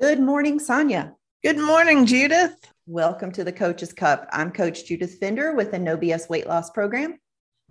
Good 0.00 0.20
morning, 0.20 0.60
Sonya. 0.60 1.16
Good 1.42 1.58
morning, 1.58 2.06
Judith. 2.06 2.54
Welcome 2.86 3.32
to 3.32 3.42
the 3.42 3.50
Coach's 3.50 3.92
Cup. 3.92 4.28
I'm 4.30 4.52
Coach 4.52 4.86
Judith 4.86 5.18
Fender 5.18 5.56
with 5.56 5.72
the 5.72 5.78
No 5.80 5.96
BS 5.96 6.28
Weight 6.28 6.46
Loss 6.46 6.70
Program. 6.70 7.18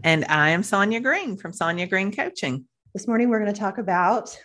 And 0.03 0.25
I 0.25 0.49
am 0.49 0.61
Sonya 0.61 0.99
Green 0.99 1.37
from 1.37 1.53
Sonya 1.53 1.87
Green 1.87 2.13
Coaching. 2.13 2.65
This 2.93 3.07
morning, 3.07 3.29
we're 3.29 3.39
going 3.39 3.53
to 3.53 3.57
talk 3.57 3.77
about 3.77 4.37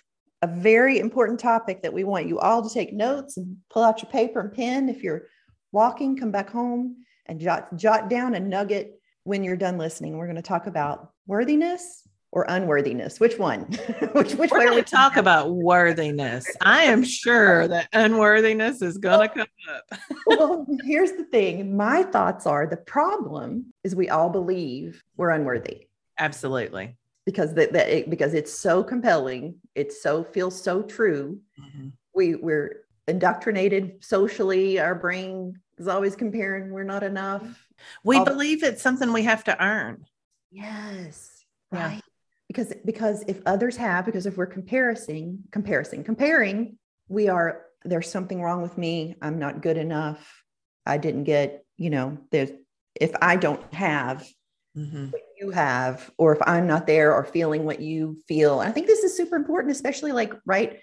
a 0.43 0.47
very 0.47 1.01
important 1.01 1.41
topic 1.41 1.83
that 1.83 1.93
we 1.93 2.05
want 2.05 2.29
you 2.29 2.39
all 2.39 2.63
to 2.63 2.73
take 2.73 2.93
notes 2.93 3.37
and 3.37 3.57
pull 3.69 3.83
out 3.83 4.01
your 4.01 4.13
paper 4.13 4.39
and 4.39 4.53
pen. 4.53 4.89
If 4.89 5.03
you're 5.03 5.27
walking, 5.73 6.17
come 6.17 6.31
back 6.31 6.51
home 6.51 6.99
and 7.27 7.41
jot, 7.41 7.77
jot 7.77 8.09
down 8.09 8.37
a 8.37 8.41
nugget 8.41 9.01
when 9.25 9.43
you're 9.43 9.57
done 9.57 9.77
listening. 9.77 10.17
We're 10.17 10.27
going 10.27 10.37
to 10.37 10.43
talk 10.43 10.69
about 10.69 11.11
worthiness 11.27 12.02
or 12.33 12.47
unworthiness. 12.49 13.21
Which 13.21 13.39
one? 13.39 13.61
which 14.13 14.35
which 14.35 14.51
We're 14.51 14.61
way 14.61 14.67
are 14.67 14.75
we 14.75 14.83
talk 14.83 15.17
about 15.17 15.53
worthiness? 15.53 16.47
I 16.63 16.85
am 16.85 17.05
sure 17.05 17.69
that 17.69 17.89
unworthiness 17.93 18.81
is 18.83 18.99
going 18.99 19.29
to 19.29 19.35
come 19.35 19.47
up. 19.71 20.01
well, 20.27 20.67
here's 20.83 21.13
the 21.13 21.25
thing. 21.25 21.77
My 21.77 22.03
thoughts 22.03 22.47
are 22.47 22.67
the 22.67 22.79
problem 22.79 23.73
is 23.85 23.95
we 23.95 24.09
all 24.09 24.31
believe 24.31 25.03
we're 25.17 25.31
unworthy. 25.31 25.87
Absolutely. 26.19 26.97
Because 27.27 27.55
that, 27.55 27.73
that 27.75 27.89
it, 27.89 28.11
because 28.11 28.35
it's 28.35 28.53
so 28.53 28.83
compelling, 28.83 29.57
it 29.75 29.93
so 29.93 30.25
feels 30.25 30.61
so 30.61 30.83
true. 30.83 31.39
Mm-hmm. 31.61 31.89
We 32.15 32.35
we're 32.35 32.85
indoctrinated 33.07 34.03
socially. 34.03 34.81
Our 34.81 34.95
brain 34.95 35.61
is 35.79 35.87
always 35.87 36.17
comparing. 36.17 36.71
We're 36.71 36.83
not 36.83 37.03
enough. 37.03 37.69
We 38.05 38.17
all 38.17 38.25
believe 38.25 38.63
it's 38.63 38.83
something 38.83 39.13
we 39.13 39.25
have 39.25 39.45
to 39.45 39.63
earn. 39.63 40.07
Yes. 40.51 41.45
Right. 41.71 42.02
Because 42.53 42.75
because 42.85 43.25
if 43.27 43.41
others 43.47 43.77
have 43.77 44.05
because 44.05 44.27
if 44.27 44.37
we're 44.37 44.47
comparing 44.47 45.39
comparing 45.51 46.05
comparing 46.05 46.79
we 47.09 47.29
are 47.29 47.63
there's 47.85 48.11
something 48.11 48.41
wrong 48.41 48.63
with 48.63 48.79
me 48.79 49.15
i'm 49.23 49.39
not 49.39 49.63
good 49.63 49.77
enough 49.77 50.43
i 50.87 50.97
didn't 50.97 51.25
get 51.25 51.65
you 51.77 51.91
know 51.91 52.19
there's 52.31 52.51
if 53.01 53.13
i 53.21 53.37
don't 53.37 53.73
have 53.73 54.27
mm-hmm. 54.77 55.07
what 55.07 55.23
you 55.39 55.51
have 55.51 56.11
or 56.19 56.35
if 56.35 56.41
i'm 56.47 56.67
not 56.67 56.87
there 56.87 57.15
or 57.15 57.25
feeling 57.25 57.65
what 57.65 57.81
you 57.81 58.17
feel 58.29 58.61
and 58.61 58.69
i 58.69 58.73
think 58.73 58.87
this 58.87 59.05
is 59.05 59.17
super 59.17 59.37
important 59.37 59.73
especially 59.73 60.13
like 60.13 60.33
right 60.47 60.81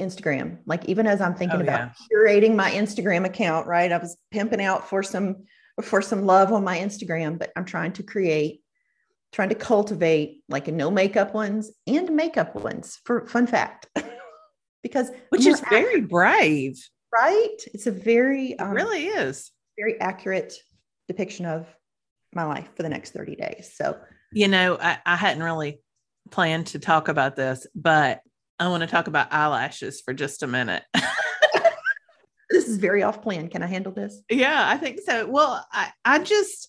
instagram 0.00 0.58
like 0.66 0.84
even 0.86 1.06
as 1.06 1.20
i'm 1.20 1.34
thinking 1.34 1.58
oh, 1.58 1.62
about 1.62 1.90
yeah. 1.90 2.16
curating 2.16 2.54
my 2.54 2.70
instagram 2.70 3.24
account 3.24 3.66
right 3.66 3.90
i 3.90 3.98
was 3.98 4.16
pimping 4.30 4.62
out 4.62 4.88
for 4.88 5.02
some 5.02 5.44
for 5.82 6.00
some 6.02 6.24
love 6.24 6.52
on 6.52 6.62
my 6.62 6.78
instagram 6.78 7.38
but 7.38 7.50
i'm 7.56 7.64
trying 7.64 7.92
to 7.92 8.02
create 8.02 8.62
trying 9.32 9.48
to 9.50 9.54
cultivate 9.54 10.42
like 10.48 10.68
a 10.68 10.72
no 10.72 10.90
makeup 10.90 11.34
ones 11.34 11.70
and 11.86 12.10
makeup 12.14 12.54
ones 12.54 12.98
for 13.04 13.26
fun 13.26 13.46
fact. 13.46 13.86
Because 14.80 15.10
which 15.30 15.44
is 15.44 15.60
very 15.68 16.00
brave. 16.02 16.78
right? 17.12 17.56
It's 17.74 17.88
a 17.88 17.90
very 17.90 18.56
um, 18.60 18.70
really 18.70 19.06
is. 19.06 19.50
very 19.76 20.00
accurate 20.00 20.54
depiction 21.08 21.46
of 21.46 21.66
my 22.32 22.44
life 22.44 22.68
for 22.76 22.84
the 22.84 22.88
next 22.88 23.10
30 23.10 23.34
days. 23.34 23.72
So 23.74 23.98
you 24.32 24.46
know 24.46 24.78
I, 24.80 24.98
I 25.04 25.16
hadn't 25.16 25.42
really 25.42 25.80
planned 26.30 26.68
to 26.68 26.78
talk 26.78 27.08
about 27.08 27.34
this 27.34 27.66
but 27.74 28.20
i 28.60 28.68
want 28.68 28.82
to 28.82 28.86
talk 28.86 29.06
about 29.08 29.32
eyelashes 29.32 30.00
for 30.00 30.14
just 30.14 30.42
a 30.42 30.46
minute. 30.46 30.84
This 32.50 32.66
is 32.66 32.78
very 32.78 33.02
off 33.02 33.20
plan. 33.20 33.48
Can 33.48 33.62
i 33.62 33.66
handle 33.66 33.92
this? 33.92 34.22
Yeah 34.30 34.64
i 34.66 34.76
think 34.76 35.00
so. 35.04 35.26
Well 35.26 35.66
i 35.72 35.90
i 36.04 36.18
just 36.18 36.68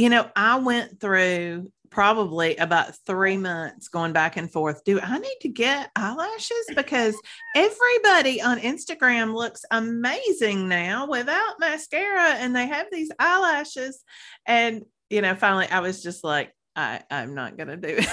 you 0.00 0.08
know, 0.08 0.30
I 0.34 0.58
went 0.58 0.98
through 0.98 1.70
probably 1.90 2.56
about 2.56 2.96
three 3.06 3.36
months 3.36 3.88
going 3.88 4.14
back 4.14 4.38
and 4.38 4.50
forth. 4.50 4.82
Do 4.82 4.98
I 4.98 5.18
need 5.18 5.36
to 5.42 5.48
get 5.48 5.90
eyelashes? 5.94 6.70
Because 6.74 7.14
everybody 7.54 8.40
on 8.40 8.60
Instagram 8.60 9.34
looks 9.34 9.62
amazing 9.70 10.70
now 10.70 11.06
without 11.06 11.60
mascara 11.60 12.36
and 12.36 12.56
they 12.56 12.66
have 12.66 12.86
these 12.90 13.10
eyelashes. 13.18 14.02
And, 14.46 14.86
you 15.10 15.20
know, 15.20 15.34
finally 15.34 15.66
I 15.66 15.80
was 15.80 16.02
just 16.02 16.24
like, 16.24 16.50
I, 16.74 17.02
I'm 17.10 17.34
not 17.34 17.58
going 17.58 17.68
to 17.68 17.76
do 17.76 17.96
it. 17.98 18.08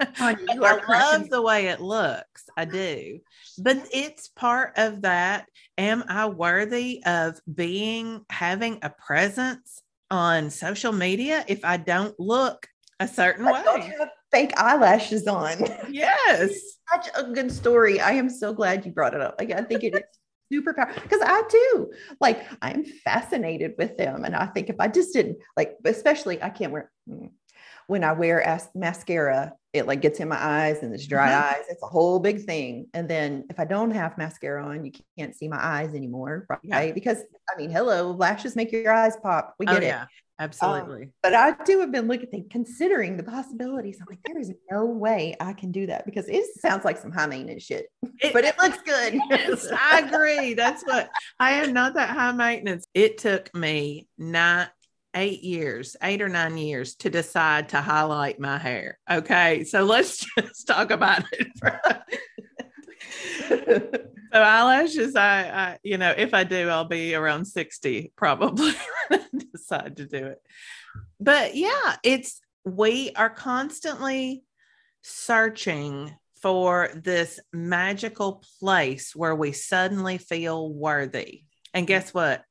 Oh, 0.00 0.06
I 0.18 0.34
love 0.54 1.28
the 1.28 1.42
way 1.42 1.66
it 1.66 1.82
looks. 1.82 2.44
I 2.56 2.64
do. 2.64 3.18
But 3.58 3.86
it's 3.92 4.28
part 4.28 4.78
of 4.78 5.02
that. 5.02 5.50
Am 5.76 6.02
I 6.08 6.28
worthy 6.28 7.02
of 7.04 7.38
being 7.52 8.24
having 8.30 8.78
a 8.80 8.88
presence 8.88 9.82
on 10.10 10.50
social 10.50 10.92
media 10.92 11.44
if 11.48 11.64
I 11.64 11.76
don't 11.76 12.18
look 12.18 12.66
a 13.00 13.08
certain 13.08 13.46
I 13.46 13.52
way. 13.52 13.94
Fake 14.32 14.52
eyelashes 14.58 15.26
on. 15.26 15.56
Yes. 15.90 16.58
Such 16.92 17.08
a 17.16 17.24
good 17.24 17.50
story. 17.50 18.00
I 18.00 18.12
am 18.12 18.28
so 18.28 18.52
glad 18.52 18.84
you 18.86 18.92
brought 18.92 19.14
it 19.14 19.20
up. 19.20 19.36
Like, 19.38 19.50
I 19.52 19.62
think 19.62 19.82
it 19.84 19.94
is 19.94 20.02
super 20.52 20.72
powerful 20.74 21.02
because 21.02 21.20
I 21.22 21.42
too, 21.48 21.92
like, 22.20 22.44
I 22.62 22.70
am 22.72 22.84
fascinated 22.84 23.74
with 23.78 23.96
them. 23.96 24.24
And 24.24 24.34
I 24.36 24.46
think 24.46 24.68
if 24.68 24.76
I 24.78 24.88
just 24.88 25.12
didn't, 25.12 25.38
like, 25.56 25.76
especially, 25.84 26.42
I 26.42 26.50
can't 26.50 26.72
wear, 26.72 26.90
mm, 27.08 27.30
when 27.86 28.04
I 28.04 28.12
wear 28.12 28.42
as- 28.42 28.68
mascara, 28.74 29.52
it 29.76 29.86
like 29.86 30.00
gets 30.00 30.20
in 30.20 30.28
my 30.28 30.42
eyes 30.42 30.82
and 30.82 30.92
it's 30.94 31.06
dry 31.06 31.30
mm-hmm. 31.30 31.54
eyes. 31.54 31.64
It's 31.68 31.82
a 31.82 31.86
whole 31.86 32.18
big 32.18 32.44
thing. 32.44 32.86
And 32.94 33.08
then 33.08 33.44
if 33.50 33.60
I 33.60 33.64
don't 33.64 33.90
have 33.90 34.18
mascara 34.18 34.64
on, 34.64 34.84
you 34.84 34.92
can't 35.18 35.34
see 35.34 35.48
my 35.48 35.62
eyes 35.62 35.94
anymore, 35.94 36.46
right? 36.48 36.60
Yeah. 36.62 36.92
Because 36.92 37.18
I 37.18 37.56
mean, 37.56 37.70
hello, 37.70 38.12
lashes 38.12 38.56
make 38.56 38.72
your 38.72 38.92
eyes 38.92 39.16
pop. 39.22 39.54
We 39.58 39.66
oh, 39.66 39.74
get 39.74 39.82
oh, 39.82 39.86
it. 39.86 39.88
Yeah, 39.88 40.04
absolutely. 40.38 41.02
Um, 41.02 41.12
but 41.22 41.34
I 41.34 41.54
do 41.64 41.80
have 41.80 41.92
been 41.92 42.08
looking, 42.08 42.46
considering 42.50 43.16
the 43.16 43.22
possibilities. 43.22 43.98
I'm 44.00 44.06
like, 44.08 44.20
there 44.24 44.38
is 44.38 44.52
no 44.70 44.84
way 44.84 45.36
I 45.40 45.52
can 45.52 45.70
do 45.72 45.86
that 45.86 46.04
because 46.06 46.28
it 46.28 46.44
sounds 46.60 46.84
like 46.84 46.98
some 46.98 47.12
high 47.12 47.26
maintenance 47.26 47.62
shit, 47.62 47.86
it, 48.20 48.32
but 48.32 48.44
it 48.44 48.56
looks 48.60 48.78
good. 48.82 49.14
Yes, 49.30 49.68
I 49.72 50.00
agree. 50.00 50.54
That's 50.54 50.82
what 50.84 51.08
I 51.38 51.52
am 51.52 51.72
not 51.72 51.94
that 51.94 52.10
high 52.10 52.32
maintenance. 52.32 52.86
It 52.94 53.18
took 53.18 53.54
me 53.54 54.08
not 54.18 54.70
eight 55.16 55.42
years, 55.42 55.96
eight 56.02 56.22
or 56.22 56.28
nine 56.28 56.56
years 56.56 56.94
to 56.96 57.10
decide 57.10 57.70
to 57.70 57.80
highlight 57.80 58.38
my 58.38 58.58
hair. 58.58 58.98
Okay. 59.10 59.64
So 59.64 59.82
let's 59.82 60.24
just 60.38 60.66
talk 60.68 60.92
about 60.92 61.24
it. 61.32 61.48
so 64.32 64.42
eyelashes, 64.42 65.16
I, 65.16 65.48
I, 65.48 65.78
you 65.82 65.98
know, 65.98 66.14
if 66.16 66.34
I 66.34 66.44
do, 66.44 66.68
I'll 66.68 66.84
be 66.84 67.14
around 67.14 67.46
60 67.46 68.12
probably 68.14 68.72
when 69.08 69.20
I 69.20 69.40
decide 69.52 69.96
to 69.96 70.06
do 70.06 70.26
it. 70.26 70.42
But 71.18 71.56
yeah, 71.56 71.96
it's, 72.04 72.40
we 72.64 73.12
are 73.16 73.30
constantly 73.30 74.44
searching 75.02 76.14
for 76.42 76.90
this 76.94 77.40
magical 77.52 78.44
place 78.60 79.16
where 79.16 79.34
we 79.34 79.52
suddenly 79.52 80.18
feel 80.18 80.70
worthy. 80.70 81.44
And 81.72 81.86
guess 81.86 82.12
what? 82.12 82.44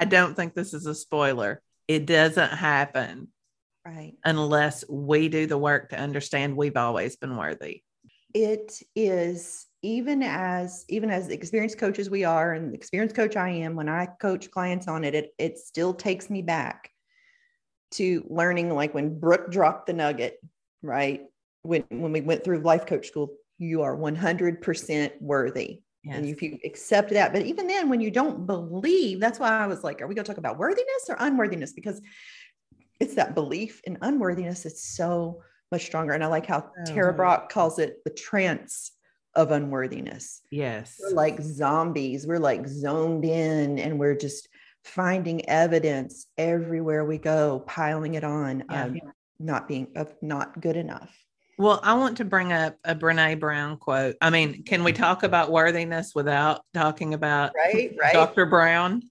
I 0.00 0.06
don't 0.06 0.34
think 0.34 0.54
this 0.54 0.72
is 0.72 0.86
a 0.86 0.94
spoiler. 0.94 1.60
It 1.86 2.06
doesn't 2.06 2.50
happen. 2.50 3.28
Right. 3.84 4.14
Unless 4.24 4.84
we 4.88 5.28
do 5.28 5.46
the 5.46 5.58
work 5.58 5.90
to 5.90 6.00
understand 6.00 6.56
we've 6.56 6.76
always 6.76 7.16
been 7.16 7.36
worthy. 7.36 7.82
It 8.32 8.80
is 8.96 9.66
even 9.82 10.22
as 10.22 10.84
even 10.88 11.10
as 11.10 11.28
experienced 11.28 11.78
coaches 11.78 12.08
we 12.08 12.24
are 12.24 12.52
and 12.52 12.74
experienced 12.74 13.16
coach 13.16 13.36
I 13.36 13.50
am 13.50 13.76
when 13.76 13.88
I 13.88 14.06
coach 14.06 14.50
clients 14.50 14.88
on 14.88 15.04
it, 15.04 15.14
it 15.14 15.34
it 15.38 15.58
still 15.58 15.92
takes 15.92 16.30
me 16.30 16.40
back 16.42 16.90
to 17.92 18.24
learning 18.28 18.70
like 18.70 18.94
when 18.94 19.18
Brooke 19.18 19.50
dropped 19.50 19.86
the 19.86 19.92
nugget, 19.92 20.38
right? 20.82 21.22
When 21.62 21.84
when 21.90 22.12
we 22.12 22.20
went 22.20 22.44
through 22.44 22.60
life 22.60 22.86
coach 22.86 23.08
school, 23.08 23.34
you 23.58 23.82
are 23.82 23.96
100% 23.96 25.20
worthy. 25.20 25.80
Yes. 26.02 26.16
And 26.16 26.26
if 26.26 26.40
you 26.40 26.58
accept 26.64 27.10
that, 27.10 27.32
but 27.32 27.42
even 27.42 27.66
then, 27.66 27.88
when 27.88 28.00
you 28.00 28.10
don't 28.10 28.46
believe, 28.46 29.20
that's 29.20 29.38
why 29.38 29.50
I 29.50 29.66
was 29.66 29.84
like, 29.84 30.00
are 30.00 30.06
we 30.06 30.14
going 30.14 30.24
to 30.24 30.30
talk 30.30 30.38
about 30.38 30.58
worthiness 30.58 31.08
or 31.08 31.16
unworthiness? 31.18 31.72
Because 31.72 32.00
it's 32.98 33.14
that 33.14 33.34
belief 33.34 33.80
in 33.84 33.98
unworthiness 34.00 34.64
is 34.64 34.82
so 34.82 35.42
much 35.70 35.84
stronger. 35.84 36.12
And 36.12 36.24
I 36.24 36.28
like 36.28 36.46
how 36.46 36.70
oh, 36.70 36.84
Tara 36.84 37.12
Brach 37.12 37.50
calls 37.50 37.78
it 37.78 37.98
the 38.04 38.10
trance 38.10 38.92
of 39.34 39.50
unworthiness. 39.50 40.42
Yes. 40.50 40.98
We're 41.00 41.14
like 41.14 41.40
zombies. 41.40 42.26
We're 42.26 42.38
like 42.38 42.66
zoned 42.66 43.24
in 43.24 43.78
and 43.78 43.98
we're 43.98 44.16
just 44.16 44.48
finding 44.84 45.48
evidence 45.48 46.26
everywhere 46.38 47.04
we 47.04 47.18
go, 47.18 47.62
piling 47.66 48.14
it 48.14 48.24
on 48.24 48.64
yeah. 48.70 48.86
of 48.86 48.96
not 49.38 49.68
being 49.68 49.88
of 49.96 50.14
not 50.22 50.60
good 50.60 50.76
enough. 50.76 51.14
Well, 51.60 51.78
I 51.82 51.92
want 51.92 52.16
to 52.16 52.24
bring 52.24 52.54
up 52.54 52.78
a 52.84 52.94
Brene 52.94 53.38
Brown 53.38 53.76
quote. 53.76 54.16
I 54.22 54.30
mean, 54.30 54.62
can 54.62 54.82
we 54.82 54.94
talk 54.94 55.24
about 55.24 55.52
worthiness 55.52 56.14
without 56.14 56.62
talking 56.72 57.12
about 57.12 57.52
right, 57.54 57.94
right. 58.00 58.14
Dr. 58.14 58.46
Brown? 58.46 59.02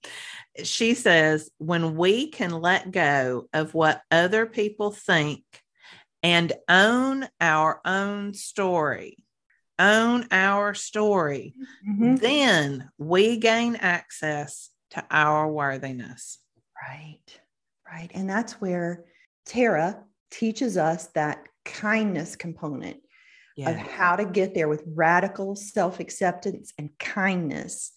She 0.64 0.94
says, 0.94 1.48
when 1.58 1.94
we 1.94 2.26
can 2.26 2.50
let 2.50 2.90
go 2.90 3.48
of 3.52 3.72
what 3.72 4.02
other 4.10 4.46
people 4.46 4.90
think 4.90 5.44
and 6.24 6.52
own 6.68 7.28
our 7.40 7.80
own 7.84 8.34
story, 8.34 9.18
own 9.78 10.26
our 10.32 10.74
story, 10.74 11.54
mm-hmm. 11.88 12.16
then 12.16 12.90
we 12.98 13.36
gain 13.36 13.76
access 13.76 14.70
to 14.90 15.04
our 15.08 15.46
worthiness. 15.46 16.38
Right, 16.82 17.40
right. 17.86 18.10
And 18.12 18.28
that's 18.28 18.54
where 18.54 19.04
Tara 19.46 20.02
teaches 20.30 20.76
us 20.76 21.06
that 21.08 21.44
kindness 21.64 22.36
component 22.36 22.98
of 23.66 23.76
how 23.76 24.16
to 24.16 24.24
get 24.24 24.54
there 24.54 24.68
with 24.68 24.82
radical 24.86 25.54
self-acceptance 25.54 26.72
and 26.78 26.90
kindness 26.98 27.92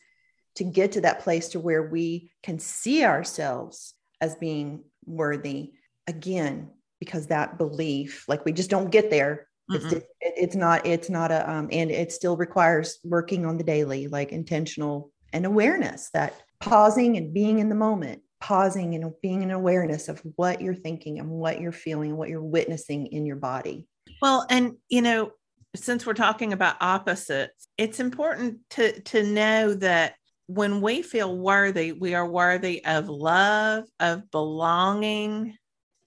to 0.55 0.63
get 0.63 0.93
to 0.93 1.01
that 1.01 1.21
place 1.21 1.49
to 1.49 1.59
where 1.59 1.83
we 1.83 2.31
can 2.43 2.59
see 2.59 3.05
ourselves 3.05 3.93
as 4.19 4.35
being 4.35 4.83
worthy 5.05 5.71
again 6.07 6.69
because 6.99 7.27
that 7.27 7.57
belief 7.57 8.25
like 8.27 8.45
we 8.45 8.51
just 8.51 8.69
don't 8.69 8.91
get 8.91 9.09
there. 9.09 9.47
It's, 9.91 10.05
it's 10.21 10.55
not 10.55 10.85
it's 10.85 11.09
not 11.09 11.31
a 11.31 11.49
um, 11.49 11.69
and 11.71 11.89
it 11.89 12.11
still 12.11 12.35
requires 12.35 12.99
working 13.03 13.45
on 13.45 13.57
the 13.57 13.63
daily 13.63 14.07
like 14.07 14.31
intentional 14.31 15.11
and 15.31 15.45
awareness 15.45 16.09
that 16.13 16.33
pausing 16.59 17.17
and 17.17 17.33
being 17.33 17.59
in 17.59 17.69
the 17.69 17.75
moment 17.75 18.21
pausing 18.43 18.93
and 18.93 19.13
being 19.21 19.41
in 19.41 19.51
awareness 19.51 20.09
of 20.09 20.21
what 20.35 20.61
you're 20.61 20.75
thinking 20.75 21.19
and 21.19 21.29
what 21.29 21.61
you're 21.61 21.71
feeling 21.71 22.09
and 22.09 22.17
what 22.17 22.27
you're 22.27 22.43
witnessing 22.43 23.07
in 23.07 23.25
your 23.25 23.37
body 23.37 23.87
well 24.21 24.45
and 24.49 24.73
you 24.89 25.01
know 25.01 25.31
since 25.75 26.05
we're 26.05 26.13
talking 26.13 26.51
about 26.51 26.75
opposites 26.81 27.67
it's 27.77 27.99
important 28.01 28.59
to 28.69 28.99
to 29.01 29.23
know 29.23 29.73
that 29.73 30.15
when 30.47 30.81
we 30.81 31.01
feel 31.01 31.37
worthy 31.37 31.93
we 31.93 32.13
are 32.15 32.27
worthy 32.27 32.83
of 32.83 33.07
love 33.07 33.85
of 34.01 34.29
belonging 34.29 35.57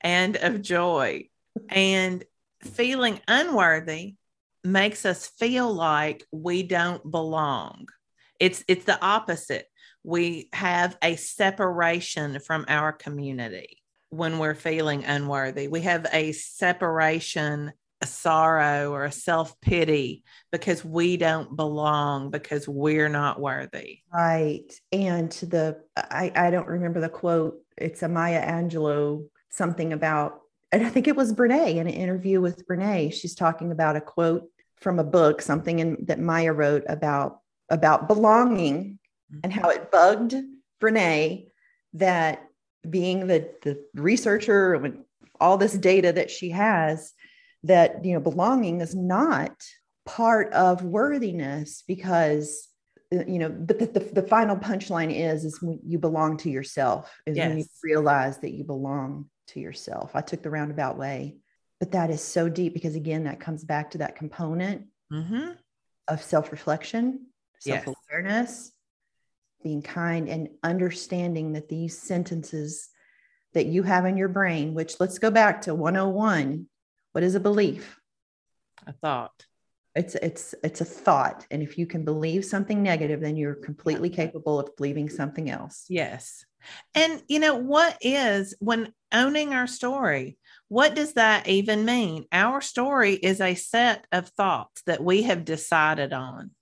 and 0.03 0.37
of 0.37 0.61
joy 0.61 1.27
and 1.71 2.23
feeling 2.63 3.21
unworthy 3.29 4.15
makes 4.67 5.07
us 5.07 5.27
feel 5.27 5.73
like 5.73 6.25
we 6.33 6.63
don't 6.63 7.09
belong. 7.11 7.87
It's 8.39 8.65
it's 8.69 8.85
the 8.85 9.03
opposite. 9.03 9.67
We 10.07 10.49
have 10.53 10.97
a 11.03 11.17
separation 11.17 12.39
from 12.39 12.65
our 12.69 12.93
community 12.93 13.83
when 14.11 14.39
we're 14.39 14.55
feeling 14.55 15.05
unworthy. 15.05 15.67
We 15.67 15.81
have 15.81 16.07
a 16.13 16.31
separation, 16.31 17.73
a 18.01 18.07
sorrow 18.07 18.93
or 18.93 19.05
a 19.05 19.11
self-pity 19.11 20.23
because 20.53 20.85
we 20.85 21.17
don't 21.17 21.57
belong 21.57 22.31
because 22.31 22.69
we're 22.69 23.09
not 23.09 23.41
worthy. 23.41 24.03
Right. 24.15 24.71
And 24.93 25.33
the 25.33 25.83
I 25.97 26.31
I 26.37 26.51
don't 26.51 26.69
remember 26.69 27.01
the 27.01 27.09
quote. 27.09 27.61
It's 27.77 28.05
a 28.05 28.09
Maya 28.09 28.47
Angelou 28.47 29.27
something 29.51 29.93
about 29.93 30.41
and 30.71 30.87
I 30.87 30.89
think 30.89 31.09
it 31.09 31.17
was 31.17 31.33
Brene 31.33 31.75
in 31.75 31.89
an 31.89 31.93
interview 31.93 32.41
with 32.41 32.65
Brene. 32.69 33.13
She's 33.13 33.35
talking 33.35 33.73
about 33.73 33.97
a 33.97 34.01
quote 34.01 34.45
from 34.77 35.01
a 35.01 35.05
book, 35.05 35.43
something 35.43 35.81
in, 35.81 35.97
that 36.05 36.21
Maya 36.21 36.53
wrote 36.53 36.85
about 36.89 37.41
about 37.71 38.07
belonging 38.07 39.01
and 39.43 39.53
how 39.53 39.69
it 39.71 39.91
bugged 39.91 40.35
Brene 40.81 41.49
that 41.95 42.43
being 42.89 43.27
the 43.27 43.51
the 43.63 43.85
researcher 43.95 44.79
with 44.79 44.97
all 45.41 45.59
this 45.59 45.75
data 45.75 46.13
that 46.13 46.31
she 46.31 46.51
has, 46.51 47.13
that 47.65 48.05
you 48.05 48.15
know 48.15 48.21
belonging 48.21 48.81
is 48.81 48.95
not 48.95 49.53
part 50.05 50.53
of 50.53 50.85
worthiness 50.85 51.83
because 51.87 52.69
you 53.11 53.39
know 53.39 53.49
but 53.49 53.79
the, 53.79 53.87
the, 53.87 54.21
the 54.21 54.29
final 54.29 54.57
punchline 54.57 55.15
is 55.15 55.45
is 55.45 55.61
when 55.63 55.81
you 55.85 55.99
belong 55.99 56.37
to 56.37 56.51
yourself 56.51 57.13
is 57.27 57.37
yes. 57.37 57.49
when 57.49 57.59
you 57.59 57.65
realize 57.83 58.39
that 58.39 58.53
you 58.53 58.65
belong 58.65 59.29
to 59.49 59.61
yourself. 59.61 60.11
I 60.15 60.21
took 60.21 60.43
the 60.43 60.51
roundabout 60.51 60.99
way, 60.99 61.37
but 61.81 61.93
that 61.93 62.11
is 62.11 62.23
so 62.23 62.49
deep 62.49 62.75
because, 62.75 62.95
again, 62.95 63.25
that 63.25 63.41
comes 63.41 63.65
back 63.65 63.93
to 63.93 63.99
that 63.99 64.17
component 64.17 64.87
mm-hmm. 65.13 65.53
of 66.09 66.23
self 66.23 66.53
reflection, 66.53 67.27
self 67.61 67.87
awareness, 67.87 68.51
yes. 68.51 68.73
Being 69.67 69.83
kind, 69.83 70.29
and 70.29 70.49
understanding 70.63 71.55
that 71.55 71.69
these 71.69 71.99
sentences 71.99 72.89
that 73.53 73.67
you 73.67 73.83
have 73.83 74.07
in 74.07 74.17
your 74.17 74.29
brain, 74.29 74.75
which 74.75 75.01
let's 75.01 75.19
go 75.19 75.29
back 75.29 75.63
to 75.63 75.75
101. 75.75 76.69
What 77.11 77.25
is 77.25 77.35
a 77.35 77.41
belief? 77.41 77.99
A 78.87 78.93
thought. 78.93 79.45
It's 79.97 80.15
it's 80.15 80.55
it's 80.63 80.83
a 80.83 80.85
thought, 80.85 81.49
and 81.51 81.65
if 81.65 81.79
you 81.79 81.85
can 81.85 82.05
believe 82.05 82.45
something 82.45 82.81
negative, 82.81 83.21
then 83.21 83.37
you're 83.37 83.57
completely 83.57 84.09
capable 84.09 84.61
of 84.61 84.77
believing 84.77 85.09
something 85.09 85.51
else. 85.51 85.87
Yes, 85.89 86.45
and 86.95 87.21
you 87.27 87.41
know 87.41 87.57
what 87.57 87.99
is 88.01 88.55
when 88.61 88.93
owning 89.11 89.53
our 89.53 89.67
story? 89.67 90.39
What 90.69 90.95
does 90.95 91.15
that 91.15 91.49
even 91.49 91.85
mean? 91.85 92.27
Our 92.31 92.61
story 92.61 93.15
is 93.15 93.41
a 93.41 93.57
set 93.57 94.07
of 94.13 94.29
thoughts 94.29 94.83
that 94.87 95.03
we 95.03 95.23
have 95.23 95.45
decided 95.45 96.13
on. 96.13 96.53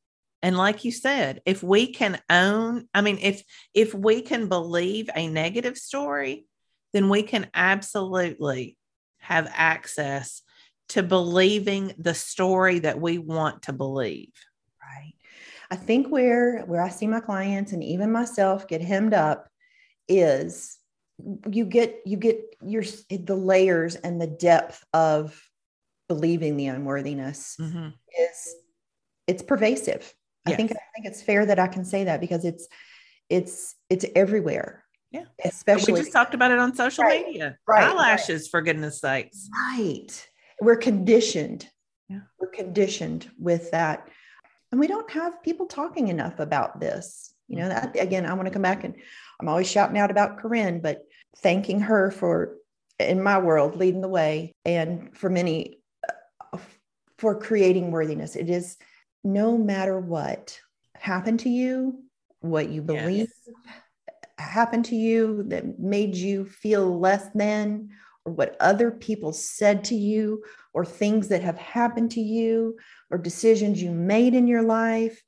And 0.44 0.58
like 0.58 0.84
you 0.84 0.92
said, 0.92 1.40
if 1.46 1.62
we 1.62 1.86
can 1.86 2.20
own, 2.28 2.86
I 2.92 3.00
mean, 3.00 3.18
if 3.22 3.42
if 3.72 3.94
we 3.94 4.20
can 4.20 4.46
believe 4.50 5.08
a 5.16 5.26
negative 5.26 5.78
story, 5.78 6.44
then 6.92 7.08
we 7.08 7.22
can 7.22 7.48
absolutely 7.54 8.76
have 9.20 9.50
access 9.54 10.42
to 10.90 11.02
believing 11.02 11.94
the 11.96 12.12
story 12.12 12.80
that 12.80 13.00
we 13.00 13.16
want 13.16 13.62
to 13.62 13.72
believe. 13.72 14.34
Right. 14.82 15.14
I 15.70 15.76
think 15.76 16.08
where 16.08 16.60
where 16.66 16.82
I 16.82 16.90
see 16.90 17.06
my 17.06 17.20
clients 17.20 17.72
and 17.72 17.82
even 17.82 18.12
myself 18.12 18.68
get 18.68 18.82
hemmed 18.82 19.14
up 19.14 19.48
is 20.08 20.76
you 21.50 21.64
get 21.64 22.02
you 22.04 22.18
get 22.18 22.42
your 22.62 22.82
the 23.08 23.34
layers 23.34 23.94
and 23.94 24.20
the 24.20 24.26
depth 24.26 24.84
of 24.92 25.42
believing 26.06 26.58
the 26.58 26.66
unworthiness 26.66 27.56
mm-hmm. 27.58 27.88
is 28.20 28.54
it's 29.26 29.42
pervasive 29.42 30.14
yes. 30.46 30.54
i 30.54 30.56
think 30.56 30.72
i 30.72 30.86
think 30.94 31.06
it's 31.06 31.22
fair 31.22 31.46
that 31.46 31.58
i 31.58 31.66
can 31.66 31.84
say 31.84 32.04
that 32.04 32.20
because 32.20 32.44
it's 32.44 32.68
it's 33.28 33.74
it's 33.90 34.04
everywhere. 34.14 34.84
Yeah. 35.10 35.24
Especially 35.44 35.92
we 35.92 36.00
just 36.00 36.12
talked 36.12 36.34
about 36.34 36.50
it 36.50 36.58
on 36.58 36.74
social 36.74 37.04
right, 37.04 37.24
media. 37.26 37.56
Right, 37.68 37.84
eyelashes 37.84 38.42
right. 38.42 38.50
for 38.50 38.62
goodness 38.62 39.00
sakes. 39.00 39.48
Right. 39.52 40.28
We're 40.60 40.76
conditioned. 40.76 41.68
Yeah. 42.08 42.20
we're 42.38 42.48
conditioned 42.48 43.30
with 43.38 43.70
that. 43.70 44.08
And 44.70 44.80
we 44.80 44.88
don't 44.88 45.10
have 45.10 45.42
people 45.42 45.66
talking 45.66 46.08
enough 46.08 46.38
about 46.38 46.80
this. 46.80 47.32
You 47.48 47.56
know 47.56 47.68
that 47.68 47.94
again 48.00 48.24
i 48.24 48.32
want 48.32 48.46
to 48.46 48.50
come 48.50 48.62
back 48.62 48.84
and 48.84 48.94
i'm 49.38 49.50
always 49.50 49.70
shouting 49.70 49.98
out 49.98 50.10
about 50.10 50.38
corinne 50.38 50.80
but 50.80 51.02
thanking 51.36 51.78
her 51.80 52.10
for 52.10 52.56
in 52.98 53.22
my 53.22 53.38
world 53.38 53.76
leading 53.76 54.00
the 54.00 54.08
way 54.08 54.54
and 54.64 55.14
for 55.14 55.28
many 55.28 55.76
uh, 56.54 56.58
for 57.18 57.38
creating 57.38 57.90
worthiness. 57.90 58.34
It 58.34 58.48
is 58.48 58.78
no 59.24 59.58
matter 59.58 59.98
what 59.98 60.58
happened 60.94 61.40
to 61.40 61.48
you 61.48 62.00
what 62.40 62.68
you 62.68 62.82
believe 62.82 63.28
yes. 63.46 63.54
happened 64.38 64.84
to 64.84 64.96
you 64.96 65.44
that 65.48 65.78
made 65.78 66.14
you 66.14 66.44
feel 66.44 66.98
less 67.00 67.28
than 67.34 67.88
or 68.24 68.32
what 68.32 68.56
other 68.60 68.90
people 68.90 69.32
said 69.32 69.84
to 69.84 69.94
you 69.94 70.42
or 70.72 70.84
things 70.84 71.28
that 71.28 71.42
have 71.42 71.58
happened 71.58 72.10
to 72.10 72.20
you 72.20 72.76
or 73.10 73.18
decisions 73.18 73.82
you 73.82 73.90
made 73.90 74.34
in 74.34 74.46
your 74.46 74.62
life 74.62 75.22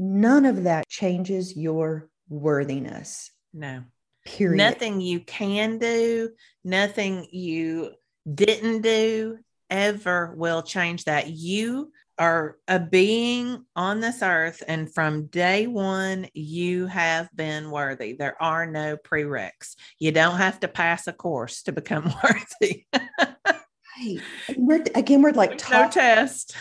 none 0.00 0.46
of 0.46 0.64
that 0.64 0.88
changes 0.88 1.56
your 1.56 2.08
worthiness. 2.30 3.30
No. 3.52 3.84
Period. 4.24 4.56
Nothing 4.56 5.00
you 5.00 5.20
can 5.20 5.78
do, 5.78 6.30
nothing 6.64 7.26
you 7.30 7.92
didn't 8.32 8.82
do 8.82 9.38
ever 9.68 10.34
will 10.36 10.62
change 10.62 11.04
that. 11.04 11.28
You 11.28 11.92
are 12.20 12.58
a 12.68 12.78
being 12.78 13.64
on 13.74 14.00
this 14.00 14.22
earth, 14.22 14.62
and 14.68 14.92
from 14.92 15.26
day 15.26 15.66
one, 15.66 16.28
you 16.34 16.86
have 16.86 17.34
been 17.34 17.70
worthy. 17.70 18.12
There 18.12 18.40
are 18.40 18.66
no 18.66 18.96
prereqs. 18.96 19.74
You 19.98 20.12
don't 20.12 20.36
have 20.36 20.60
to 20.60 20.68
pass 20.68 21.06
a 21.06 21.12
course 21.12 21.62
to 21.62 21.72
become 21.72 22.04
worthy. 22.22 22.84
right. 22.92 24.20
We're, 24.56 24.84
again, 24.94 25.22
we're 25.22 25.32
like 25.32 25.58
no 25.70 25.88
test 25.88 26.54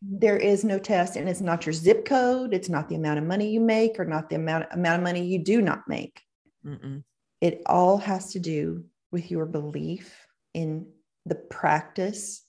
there 0.00 0.36
is 0.36 0.64
no 0.64 0.78
test 0.78 1.16
and 1.16 1.28
it's 1.28 1.40
not 1.40 1.66
your 1.66 1.72
zip 1.72 2.04
code 2.04 2.54
it's 2.54 2.68
not 2.68 2.88
the 2.88 2.94
amount 2.94 3.18
of 3.18 3.24
money 3.24 3.50
you 3.50 3.60
make 3.60 3.98
or 3.98 4.04
not 4.04 4.30
the 4.30 4.36
amount, 4.36 4.64
amount 4.70 4.98
of 4.98 5.02
money 5.02 5.26
you 5.26 5.42
do 5.42 5.60
not 5.60 5.82
make 5.88 6.22
Mm-mm. 6.64 7.02
it 7.40 7.62
all 7.66 7.98
has 7.98 8.32
to 8.32 8.38
do 8.38 8.84
with 9.10 9.30
your 9.30 9.44
belief 9.44 10.26
in 10.54 10.86
the 11.26 11.34
practice 11.34 12.42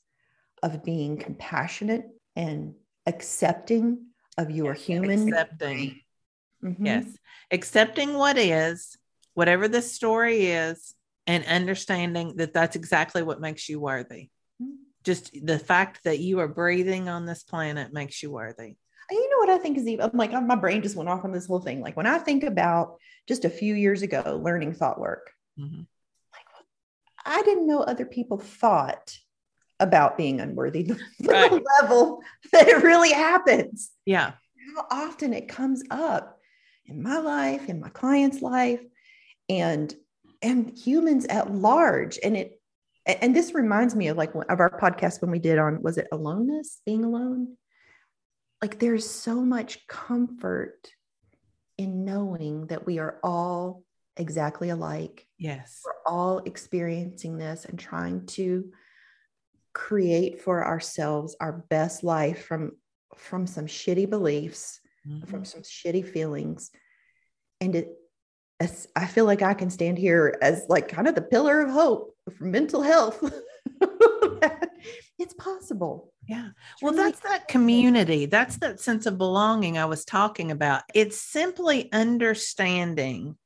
of 0.62 0.84
being 0.84 1.18
compassionate 1.18 2.06
and 2.40 2.74
accepting 3.06 4.08
of 4.38 4.50
your 4.50 4.74
human 4.74 5.28
accepting 5.28 6.00
mm-hmm. 6.64 6.86
yes 6.86 7.06
accepting 7.52 8.14
what 8.14 8.38
is 8.38 8.98
whatever 9.34 9.68
the 9.68 9.82
story 9.82 10.48
is 10.48 10.96
and 11.28 11.46
understanding 11.46 12.36
that 12.38 12.54
that's 12.54 12.76
exactly 12.76 13.22
what 13.22 13.42
makes 13.42 13.70
you 13.70 13.80
worthy 13.80 14.30
just 15.04 15.32
the 15.46 15.60
fact 15.60 16.04
that 16.04 16.20
you 16.20 16.40
are 16.40 16.48
breathing 16.48 17.10
on 17.10 17.26
this 17.26 17.44
planet 17.44 17.94
makes 17.94 18.22
you 18.22 18.32
worthy. 18.32 18.76
You 19.12 19.30
know 19.30 19.38
what 19.38 19.50
I 19.50 19.58
think 19.58 19.78
is 19.78 19.88
even 19.88 20.06
I'm 20.06 20.18
like 20.18 20.32
my 20.32 20.56
brain 20.56 20.84
just 20.84 20.96
went 20.96 21.10
off 21.10 21.26
on 21.26 21.32
this 21.32 21.48
whole 21.48 21.62
thing. 21.62 21.82
Like 21.82 21.98
when 21.98 22.06
I 22.06 22.20
think 22.20 22.44
about 22.44 22.98
just 23.28 23.46
a 23.46 23.50
few 23.50 23.74
years 23.74 24.02
ago 24.02 24.40
learning 24.44 24.74
thought 24.74 25.00
work, 25.00 25.32
mm-hmm. 25.60 25.80
like 25.80 26.66
I 27.26 27.42
didn't 27.42 27.68
know 27.68 27.80
other 27.80 28.06
people 28.06 28.38
thought 28.38 29.18
about 29.80 30.18
being 30.18 30.40
unworthy, 30.40 30.84
the 31.20 31.28
right. 31.28 31.64
level 31.82 32.22
that 32.52 32.68
it 32.68 32.84
really 32.84 33.12
happens. 33.12 33.92
Yeah. 34.06 34.34
How 34.76 34.86
often 34.92 35.34
it 35.34 35.48
comes 35.48 35.84
up 35.90 36.40
in 36.86 37.02
my 37.02 37.18
life, 37.18 37.70
in 37.70 37.80
my 37.80 37.90
client's 37.90 38.42
life, 38.42 38.82
and 39.48 39.94
and 40.42 40.78
humans 40.78 41.26
at 41.26 41.54
large. 41.54 42.20
And 42.24 42.38
it 42.38 42.60
and 43.06 43.36
this 43.36 43.54
reminds 43.54 43.96
me 43.96 44.08
of 44.08 44.18
like 44.18 44.34
of 44.36 44.60
our 44.60 44.80
podcast 44.80 45.22
when 45.22 45.32
we 45.32 45.40
did 45.40 45.58
on 45.58 45.82
was 45.82 45.98
it 45.98 46.08
aloneness 46.12 46.82
being 46.86 47.04
alone 47.04 47.56
like 48.62 48.80
there's 48.80 49.10
so 49.10 49.36
much 49.36 49.88
comfort 49.88 50.92
in 51.78 52.06
knowing 52.06 52.68
that 52.68 52.86
we 52.86 53.00
are 53.00 53.20
all 53.24 53.84
exactly 54.18 54.70
alike 54.70 55.26
yes 55.38 55.82
we're 55.86 56.14
all 56.14 56.40
experiencing 56.40 57.38
this 57.38 57.66
and 57.66 57.80
trying 57.80 58.26
to 58.26 58.72
create 59.74 60.42
for 60.42 60.66
ourselves 60.66 61.36
our 61.40 61.64
best 61.70 62.04
life 62.04 62.46
from 62.46 62.72
from 63.16 63.46
some 63.46 63.66
shitty 63.66 64.10
beliefs 64.10 64.80
mm-hmm. 65.08 65.26
from 65.28 65.46
some 65.46 65.62
shitty 65.62 66.06
feelings 66.08 66.72
and 67.62 67.76
it 67.76 67.90
I 68.96 69.06
feel 69.06 69.24
like 69.24 69.42
I 69.42 69.54
can 69.54 69.70
stand 69.70 69.98
here 69.98 70.38
as 70.42 70.66
like 70.68 70.90
kind 70.90 71.08
of 71.08 71.16
the 71.16 71.22
pillar 71.22 71.62
of 71.62 71.70
hope 71.70 72.14
for 72.38 72.44
mental 72.44 72.82
health. 72.82 73.24
it's 75.18 75.34
possible. 75.36 76.12
Yeah. 76.28 76.50
Well, 76.82 76.94
that's 76.94 77.22
that 77.22 77.48
community. 77.48 78.26
That's 78.26 78.58
that 78.58 78.82
sense 78.82 79.06
of 79.06 79.18
belonging 79.18 79.78
I 79.78 79.86
was 79.86 80.04
talking 80.04 80.52
about. 80.52 80.84
It's 80.94 81.22
simply 81.22 81.90
understanding 81.94 83.38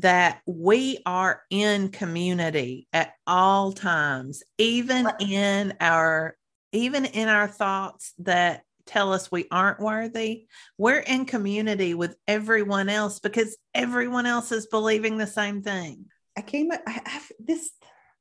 that 0.00 0.40
we 0.46 0.98
are 1.06 1.42
in 1.50 1.88
community 1.88 2.86
at 2.92 3.14
all 3.26 3.72
times, 3.72 4.42
even 4.58 5.08
in 5.20 5.74
our 5.80 6.36
even 6.72 7.06
in 7.06 7.28
our 7.28 7.48
thoughts 7.48 8.12
that 8.18 8.62
tell 8.86 9.12
us 9.12 9.30
we 9.30 9.46
aren't 9.50 9.80
worthy, 9.80 10.46
we're 10.78 10.98
in 10.98 11.24
community 11.24 11.94
with 11.94 12.16
everyone 12.28 12.88
else 12.88 13.18
because 13.18 13.56
everyone 13.74 14.26
else 14.26 14.52
is 14.52 14.66
believing 14.66 15.16
the 15.16 15.26
same 15.26 15.62
thing. 15.62 16.04
I 16.36 16.42
came, 16.42 16.70
I 16.72 17.00
have 17.04 17.26
this, 17.40 17.70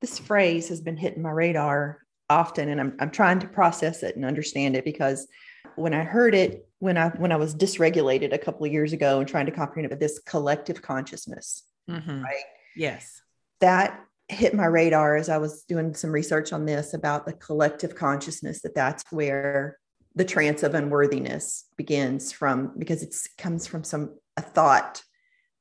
this 0.02 0.18
phrase 0.18 0.70
has 0.70 0.82
been 0.82 0.98
hitting 0.98 1.22
my 1.22 1.32
radar 1.32 2.00
often 2.30 2.70
and 2.70 2.80
I'm, 2.80 2.96
I'm 3.00 3.12
trying 3.12 3.40
to 3.40 3.48
process 3.48 4.04
it 4.04 4.16
and 4.16 4.26
understand 4.26 4.76
it 4.76 4.86
because 4.86 5.28
when 5.76 5.94
I 5.94 6.04
heard 6.04 6.34
it, 6.34 6.68
when 6.86 7.00
I, 7.00 7.10
when 7.10 7.32
I 7.32 7.36
was 7.36 7.56
dysregulated 7.56 8.32
a 8.32 8.38
couple 8.38 8.64
of 8.64 8.72
years 8.72 8.94
ago 8.94 9.20
and 9.20 9.28
trying 9.28 9.48
to 9.48 9.52
comprehend 9.52 9.92
it, 9.92 10.00
this 10.00 10.20
collective 10.20 10.84
consciousness, 10.84 11.64
mm-hmm. 11.90 12.22
right? 12.22 12.44
Yes. 12.76 13.24
That 13.60 14.00
hit 14.28 14.54
my 14.54 14.68
radar 14.68 15.16
as 15.16 15.28
I 15.28 15.40
was 15.40 15.64
doing 15.64 15.96
some 15.96 16.12
research 16.12 16.54
on 16.54 16.66
this 16.66 16.94
about 16.94 17.26
the 17.26 17.34
collective 17.34 17.96
consciousness 17.96 18.62
that 18.62 18.76
that's 18.76 19.04
where 19.10 19.80
the 20.14 20.26
trance 20.26 20.62
of 20.62 20.76
unworthiness 20.76 21.66
begins 21.76 22.32
from 22.32 22.72
because 22.78 23.02
it 23.02 23.16
comes 23.40 23.66
from 23.66 23.84
some 23.84 24.18
a 24.38 24.42
thought 24.42 25.02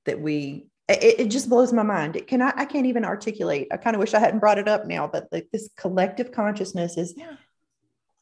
that 0.05 0.21
we 0.21 0.67
it, 0.89 1.21
it, 1.21 1.31
just 1.31 1.49
blows 1.49 1.73
my 1.73 1.83
mind 1.83 2.17
it 2.17 2.27
can 2.27 2.43
I, 2.43 2.53
I 2.57 2.65
can't 2.65 2.87
even 2.87 3.05
articulate 3.05 3.69
i 3.73 3.77
kind 3.77 3.97
of 3.97 4.01
wish 4.01 4.15
i 4.15 4.19
hadn't 4.19 4.41
brought 4.41 4.59
it 4.59 4.69
up 4.69 4.87
now 4.87 5.07
but 5.07 5.29
like 5.33 5.49
this 5.53 5.69
collective 5.77 6.33
consciousness 6.33 6.97
is 6.97 7.15
yeah. 7.17 7.37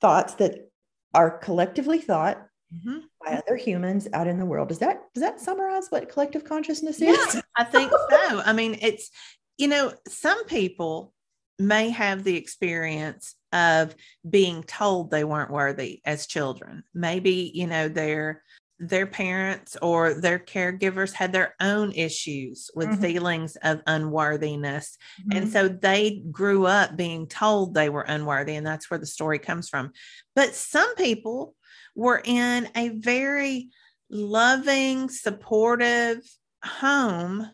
thoughts 0.01 0.35
that 0.35 0.71
are 1.15 1.39
collectively 1.39 1.99
thought 1.99 2.47
mm-hmm. 2.75 2.99
by 3.25 3.35
other 3.35 3.57
humans 3.57 4.09
out 4.13 4.27
in 4.27 4.39
the 4.39 4.47
world 4.47 4.69
does 4.69 4.79
that 4.79 5.03
does 5.15 5.23
that 5.23 5.41
summarize 5.41 5.89
what 5.91 6.09
collective 6.09 6.45
consciousness 6.45 7.01
is 7.01 7.35
yeah, 7.35 7.41
i 7.57 7.65
think 7.65 7.91
so 8.11 8.43
i 8.45 8.53
mean 8.53 8.79
it's 8.81 9.11
you 9.59 9.69
know 9.69 9.93
some 10.09 10.45
people 10.47 11.13
may 11.59 11.91
have 11.91 12.25
the 12.25 12.37
experience 12.37 13.35
of 13.53 13.95
being 14.29 14.63
told 14.63 15.11
they 15.11 15.25
weren't 15.25 15.51
worthy 15.51 16.01
as 16.05 16.27
children. 16.27 16.83
Maybe, 16.95 17.51
you 17.55 17.67
know, 17.67 17.89
their 17.89 18.43
their 18.79 19.07
parents 19.07 19.77
or 19.81 20.13
their 20.15 20.41
caregivers 20.41 21.13
had 21.13 21.33
their 21.33 21.55
own 21.61 21.93
issues 21.93 22.69
with 22.75 22.89
mm-hmm. 22.89 23.01
feelings 23.01 23.55
of 23.63 23.81
unworthiness. 23.87 24.99
Mm-hmm. 25.21 25.39
And 25.39 25.53
so 25.53 25.69
they 25.69 26.25
grew 26.33 26.67
up 26.67 26.97
being 26.97 27.29
told 27.29 27.75
they 27.75 27.89
were 27.89 28.03
unworthy. 28.03 28.57
And 28.57 28.67
that's 28.67 28.91
where 28.91 28.99
the 28.99 29.07
story 29.07 29.39
comes 29.39 29.69
from. 29.69 29.93
But 30.35 30.57
some 30.57 30.97
people 30.97 31.55
were 31.95 32.21
in 32.25 32.69
a 32.77 32.91
very 32.91 33.71
loving, 34.11 35.09
supportive 35.09 36.19
home 36.65 37.51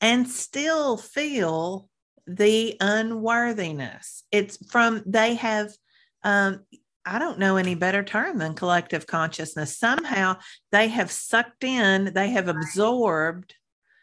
and 0.00 0.28
still 0.28 0.96
feel 0.96 1.88
the 2.26 2.76
unworthiness. 2.80 4.24
It's 4.30 4.58
from 4.70 5.02
they 5.06 5.34
have 5.34 5.72
um, 6.22 6.60
I 7.04 7.18
don't 7.18 7.38
know 7.38 7.56
any 7.56 7.74
better 7.74 8.02
term 8.04 8.38
than 8.38 8.54
collective 8.54 9.06
consciousness. 9.06 9.76
Somehow 9.76 10.36
they 10.70 10.88
have 10.88 11.10
sucked 11.10 11.64
in, 11.64 12.12
they 12.14 12.30
have 12.30 12.48
absorbed 12.48 13.54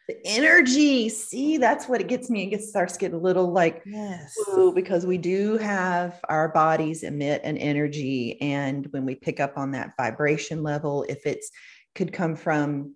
the 0.07 0.17
energy. 0.25 1.09
See, 1.09 1.57
that's 1.57 1.87
what 1.87 2.01
it 2.01 2.07
gets 2.07 2.29
me. 2.29 2.43
It 2.43 2.49
gets 2.49 2.69
starts 2.69 2.93
to 2.93 2.99
get 2.99 3.13
a 3.13 3.17
little 3.17 3.51
like 3.51 3.83
yes, 3.85 4.35
because 4.73 5.05
we 5.05 5.17
do 5.17 5.57
have 5.57 6.19
our 6.29 6.49
bodies 6.49 7.03
emit 7.03 7.41
an 7.43 7.57
energy, 7.57 8.41
and 8.41 8.87
when 8.91 9.05
we 9.05 9.15
pick 9.15 9.39
up 9.39 9.57
on 9.57 9.71
that 9.71 9.93
vibration 9.97 10.63
level, 10.63 11.05
if 11.09 11.25
it's 11.25 11.51
could 11.95 12.13
come 12.13 12.35
from 12.35 12.93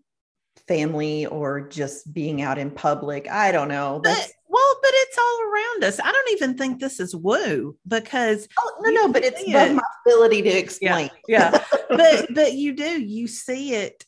family 0.67 1.25
or 1.25 1.67
just 1.67 2.13
being 2.13 2.41
out 2.41 2.57
in 2.57 2.71
public, 2.71 3.29
I 3.29 3.51
don't 3.51 3.67
know. 3.67 3.99
That's, 4.03 4.31
well, 4.47 4.75
but 4.81 4.91
it's 4.93 5.17
all 5.17 5.41
around 5.41 5.83
us. 5.83 5.99
I 5.99 6.11
don't 6.11 6.31
even 6.31 6.57
think 6.57 6.79
this 6.79 6.99
is 6.99 7.15
woo 7.15 7.75
because 7.87 8.47
oh 8.59 8.75
no, 8.81 8.91
no, 8.91 9.11
but 9.11 9.23
it's 9.23 9.41
above 9.41 9.71
it. 9.71 9.73
my 9.75 9.83
ability 10.05 10.41
to 10.43 10.49
explain. 10.49 11.09
Yeah, 11.27 11.51
yeah. 11.53 11.65
but 11.89 12.33
but 12.33 12.53
you 12.53 12.73
do 12.73 13.01
you 13.01 13.27
see 13.27 13.75
it 13.75 14.05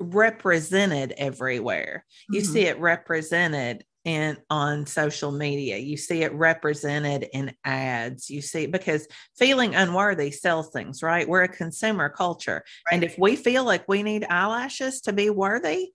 represented 0.00 1.12
everywhere. 1.16 2.04
You 2.30 2.40
mm-hmm. 2.40 2.52
see 2.52 2.62
it 2.62 2.78
represented 2.80 3.84
in 4.04 4.38
on 4.48 4.86
social 4.86 5.30
media. 5.30 5.76
You 5.76 5.96
see 5.96 6.22
it 6.22 6.32
represented 6.32 7.28
in 7.32 7.54
ads. 7.64 8.30
You 8.30 8.40
see 8.40 8.66
because 8.66 9.06
feeling 9.38 9.74
unworthy 9.74 10.30
sells 10.30 10.70
things, 10.70 11.02
right? 11.02 11.28
We're 11.28 11.42
a 11.42 11.48
consumer 11.48 12.08
culture. 12.08 12.64
Right. 12.86 12.94
And 12.94 13.04
if 13.04 13.18
we 13.18 13.36
feel 13.36 13.64
like 13.64 13.86
we 13.88 14.02
need 14.02 14.24
eyelashes 14.24 15.02
to 15.02 15.12
be 15.12 15.30
worthy, 15.30 15.90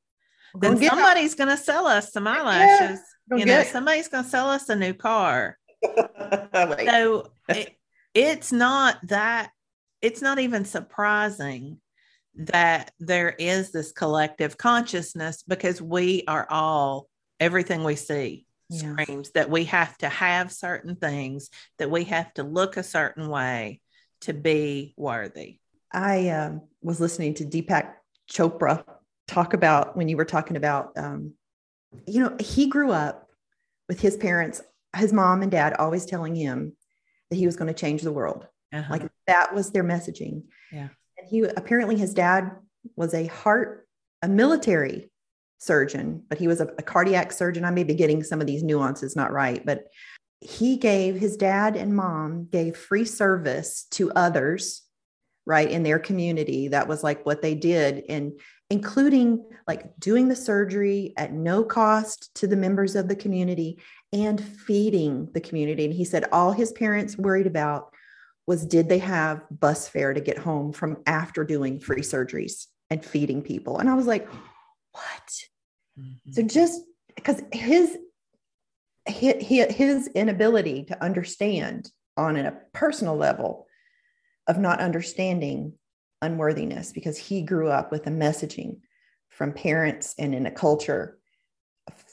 then 0.59 0.81
somebody's 0.81 1.35
going 1.35 1.49
to 1.49 1.57
sell 1.57 1.85
us 1.85 2.13
some 2.13 2.27
eyelashes. 2.27 2.99
Yeah, 3.29 3.37
you 3.37 3.45
know, 3.45 3.63
somebody's 3.63 4.07
going 4.07 4.23
to 4.23 4.29
sell 4.29 4.49
us 4.49 4.69
a 4.69 4.75
new 4.75 4.93
car. 4.93 5.57
so 5.83 7.31
it, 7.49 7.75
it's 8.13 8.51
not 8.51 8.97
that, 9.07 9.49
it's 10.01 10.21
not 10.21 10.39
even 10.39 10.63
surprising 10.63 11.81
that 12.37 12.91
there 12.99 13.29
is 13.29 13.71
this 13.71 13.91
collective 13.91 14.57
consciousness 14.57 15.43
because 15.47 15.81
we 15.81 16.23
are 16.27 16.45
all, 16.49 17.07
everything 17.39 17.83
we 17.83 17.95
see 17.95 18.45
yeah. 18.69 18.93
screams 18.93 19.31
that 19.31 19.49
we 19.49 19.65
have 19.65 19.97
to 19.99 20.09
have 20.09 20.51
certain 20.51 20.95
things, 20.95 21.49
that 21.79 21.91
we 21.91 22.05
have 22.05 22.33
to 22.33 22.43
look 22.43 22.77
a 22.77 22.83
certain 22.83 23.29
way 23.29 23.81
to 24.21 24.33
be 24.33 24.93
worthy. 24.97 25.59
I 25.91 26.29
um, 26.29 26.61
was 26.81 26.99
listening 26.99 27.35
to 27.35 27.45
Deepak 27.45 27.93
Chopra 28.31 28.83
talk 29.27 29.53
about 29.53 29.95
when 29.95 30.09
you 30.09 30.17
were 30.17 30.25
talking 30.25 30.57
about, 30.57 30.91
um, 30.97 31.33
you 32.07 32.21
know, 32.21 32.35
he 32.39 32.67
grew 32.67 32.91
up 32.91 33.29
with 33.87 33.99
his 33.99 34.17
parents, 34.17 34.61
his 34.95 35.13
mom 35.13 35.41
and 35.41 35.51
dad 35.51 35.73
always 35.73 36.05
telling 36.05 36.35
him 36.35 36.75
that 37.29 37.37
he 37.37 37.45
was 37.45 37.55
going 37.55 37.67
to 37.67 37.79
change 37.79 38.01
the 38.01 38.11
world. 38.11 38.47
Uh-huh. 38.73 38.87
Like 38.89 39.09
that 39.27 39.53
was 39.53 39.71
their 39.71 39.83
messaging. 39.83 40.43
Yeah. 40.71 40.89
He 41.27 41.41
apparently 41.41 41.97
his 41.97 42.13
dad 42.13 42.51
was 42.95 43.13
a 43.13 43.27
heart, 43.27 43.87
a 44.21 44.27
military 44.27 45.09
surgeon, 45.57 46.23
but 46.29 46.37
he 46.37 46.47
was 46.47 46.61
a, 46.61 46.67
a 46.77 46.83
cardiac 46.83 47.31
surgeon. 47.31 47.65
I 47.65 47.71
may 47.71 47.83
be 47.83 47.95
getting 47.95 48.23
some 48.23 48.41
of 48.41 48.47
these 48.47 48.63
nuances 48.63 49.15
not 49.15 49.31
right, 49.31 49.65
but 49.65 49.87
he 50.41 50.77
gave 50.77 51.15
his 51.15 51.37
dad 51.37 51.75
and 51.75 51.95
mom 51.95 52.47
gave 52.51 52.77
free 52.77 53.05
service 53.05 53.87
to 53.91 54.11
others 54.11 54.83
right 55.45 55.69
in 55.69 55.83
their 55.83 55.99
community 55.99 56.67
that 56.69 56.87
was 56.87 57.03
like 57.03 57.25
what 57.25 57.41
they 57.41 57.55
did 57.55 58.03
and 58.09 58.33
including 58.69 59.45
like 59.67 59.97
doing 59.99 60.27
the 60.27 60.35
surgery 60.35 61.13
at 61.17 61.31
no 61.33 61.63
cost 61.63 62.33
to 62.35 62.47
the 62.47 62.55
members 62.55 62.95
of 62.95 63.07
the 63.07 63.15
community 63.15 63.77
and 64.11 64.43
feeding 64.43 65.29
the 65.33 65.41
community. 65.41 65.85
And 65.85 65.93
he 65.93 66.03
said 66.03 66.25
all 66.31 66.51
his 66.51 66.71
parents 66.71 67.17
worried 67.17 67.47
about 67.47 67.93
was 68.47 68.65
did 68.65 68.89
they 68.89 68.99
have 68.99 69.41
bus 69.49 69.87
fare 69.87 70.13
to 70.13 70.21
get 70.21 70.37
home 70.37 70.71
from 70.71 70.97
after 71.05 71.43
doing 71.43 71.79
free 71.79 72.01
surgeries 72.01 72.67
and 72.89 73.03
feeding 73.03 73.41
people? 73.41 73.79
And 73.79 73.89
I 73.89 73.95
was 73.95 74.05
like, 74.05 74.27
what? 74.91 75.33
Mm-hmm. 75.99 76.31
So 76.31 76.41
just 76.43 76.81
because 77.15 77.41
his 77.51 77.97
his 79.07 80.07
inability 80.07 80.83
to 80.85 81.03
understand 81.03 81.91
on 82.17 82.37
a 82.37 82.57
personal 82.73 83.15
level 83.15 83.67
of 84.47 84.57
not 84.57 84.79
understanding 84.79 85.73
unworthiness 86.21 86.91
because 86.91 87.17
he 87.17 87.43
grew 87.43 87.69
up 87.69 87.91
with 87.91 88.07
a 88.07 88.11
messaging 88.11 88.77
from 89.29 89.53
parents 89.53 90.15
and 90.17 90.33
in 90.33 90.45
a 90.45 90.51
culture 90.51 91.19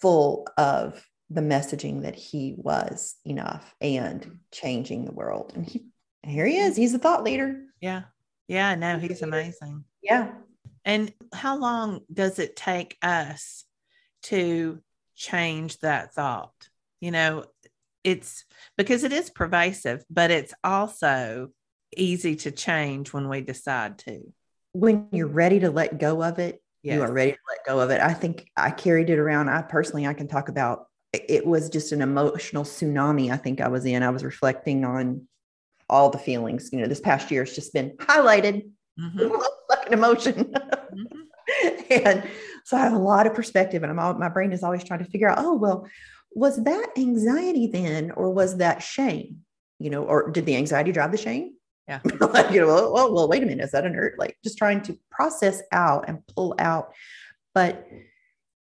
full 0.01 0.47
of 0.59 1.09
the 1.31 1.41
messaging 1.41 2.03
that 2.03 2.15
he 2.15 2.55
was 2.59 3.17
enough 3.25 3.75
and 3.81 4.39
changing 4.51 5.05
the 5.05 5.13
world. 5.13 5.53
And 5.55 5.67
he 5.67 5.87
here 6.25 6.47
he 6.47 6.57
is. 6.59 6.77
He's 6.77 6.95
a 6.95 6.99
thought 6.99 7.23
leader. 7.25 7.63
Yeah. 7.81 8.03
Yeah, 8.49 8.75
no, 8.75 8.99
he's 8.99 9.23
amazing. 9.23 9.85
Yeah. 10.03 10.33
And 10.85 11.13
how 11.33 11.59
long 11.59 12.01
does 12.13 12.39
it 12.39 12.57
take 12.57 12.97
us 13.03 13.65
to 14.25 14.81
change 15.17 15.79
that 15.81 16.13
thought? 16.15 16.53
You 17.01 17.13
know, 17.13 17.45
it's 18.05 18.45
because 18.77 19.05
it 19.05 19.13
is 19.13 19.31
pervasive, 19.31 20.05
but 20.11 20.31
it's 20.31 20.55
also 20.63 21.51
easy 21.97 22.37
to 22.37 22.51
change 22.51 23.13
when 23.13 23.29
we 23.29 23.41
decide 23.41 23.99
to. 23.99 24.33
When 24.73 25.09
you're 25.13 25.27
ready 25.29 25.61
to 25.61 25.71
let 25.71 25.99
go 25.99 26.23
of 26.23 26.39
it, 26.39 26.61
Yes. 26.83 26.97
you 26.97 27.03
are 27.03 27.13
ready 27.13 27.33
to 27.33 27.39
let 27.49 27.65
go 27.65 27.79
of 27.81 27.91
it. 27.91 28.01
I 28.01 28.13
think 28.13 28.51
I 28.57 28.71
carried 28.71 29.09
it 29.09 29.19
around. 29.19 29.49
I 29.49 29.63
personally, 29.63 30.05
I 30.07 30.15
can 30.15 30.27
talk 30.27 30.49
about 30.49 30.87
it 31.13 31.47
was 31.47 31.69
just 31.69 31.93
an 31.93 32.03
emotional 32.03 32.65
tsunami. 32.65 33.31
I 33.31 33.37
think 33.37 33.61
I 33.61 33.69
was 33.69 33.85
in. 33.85 34.03
I 34.03 34.11
was 34.11 34.25
reflecting 34.25 34.85
on 34.85 35.29
all 35.93 36.11
the 36.11 36.19
feelings. 36.19 36.71
You 36.73 36.81
know, 36.81 36.87
this 36.89 37.01
past 37.01 37.31
year 37.31 37.45
has 37.45 37.55
just 37.55 37.73
been 37.73 37.91
highlighted 37.99 38.69
Mhm. 38.99 39.43
fucking 39.71 39.93
emotion. 39.93 40.55
Mhm. 40.95 41.07
and 42.05 42.25
so 42.65 42.77
I 42.77 42.81
have 42.81 42.93
a 42.93 42.99
lot 42.99 43.27
of 43.27 43.35
perspective, 43.35 43.83
and 43.83 43.91
I'm 43.93 43.99
all, 43.99 44.15
my 44.15 44.29
brain 44.29 44.53
is 44.53 44.63
always 44.63 44.85
trying 44.85 45.05
to 45.05 45.11
figure 45.11 45.29
out, 45.29 45.39
oh, 45.41 45.55
well, 45.55 45.87
was 46.35 46.63
that 46.65 46.89
anxiety 46.97 47.67
then, 47.67 48.11
or 48.13 48.31
was 48.31 48.57
that 48.59 48.83
shame? 48.83 49.39
You 49.79 49.91
know, 49.91 50.05
or 50.05 50.31
did 50.31 50.47
the 50.47 50.57
anxiety 50.57 50.93
drive 50.93 51.13
the 51.13 51.19
shame? 51.19 51.55
Yeah. 51.89 52.01
like, 52.21 52.51
you 52.53 52.61
know, 52.61 52.67
well, 52.69 52.93
well, 52.93 53.15
well, 53.15 53.29
wait 53.29 53.43
a 53.43 53.47
minute, 53.47 53.65
is 53.65 53.73
that 53.73 53.87
a 53.87 53.91
nerd? 53.91 54.13
Like 54.17 54.37
just 54.45 54.57
trying 54.59 54.83
to 54.83 54.99
process 55.11 55.63
out 55.73 56.05
and 56.09 56.27
pull 56.29 56.55
out. 56.59 56.93
But 57.55 57.87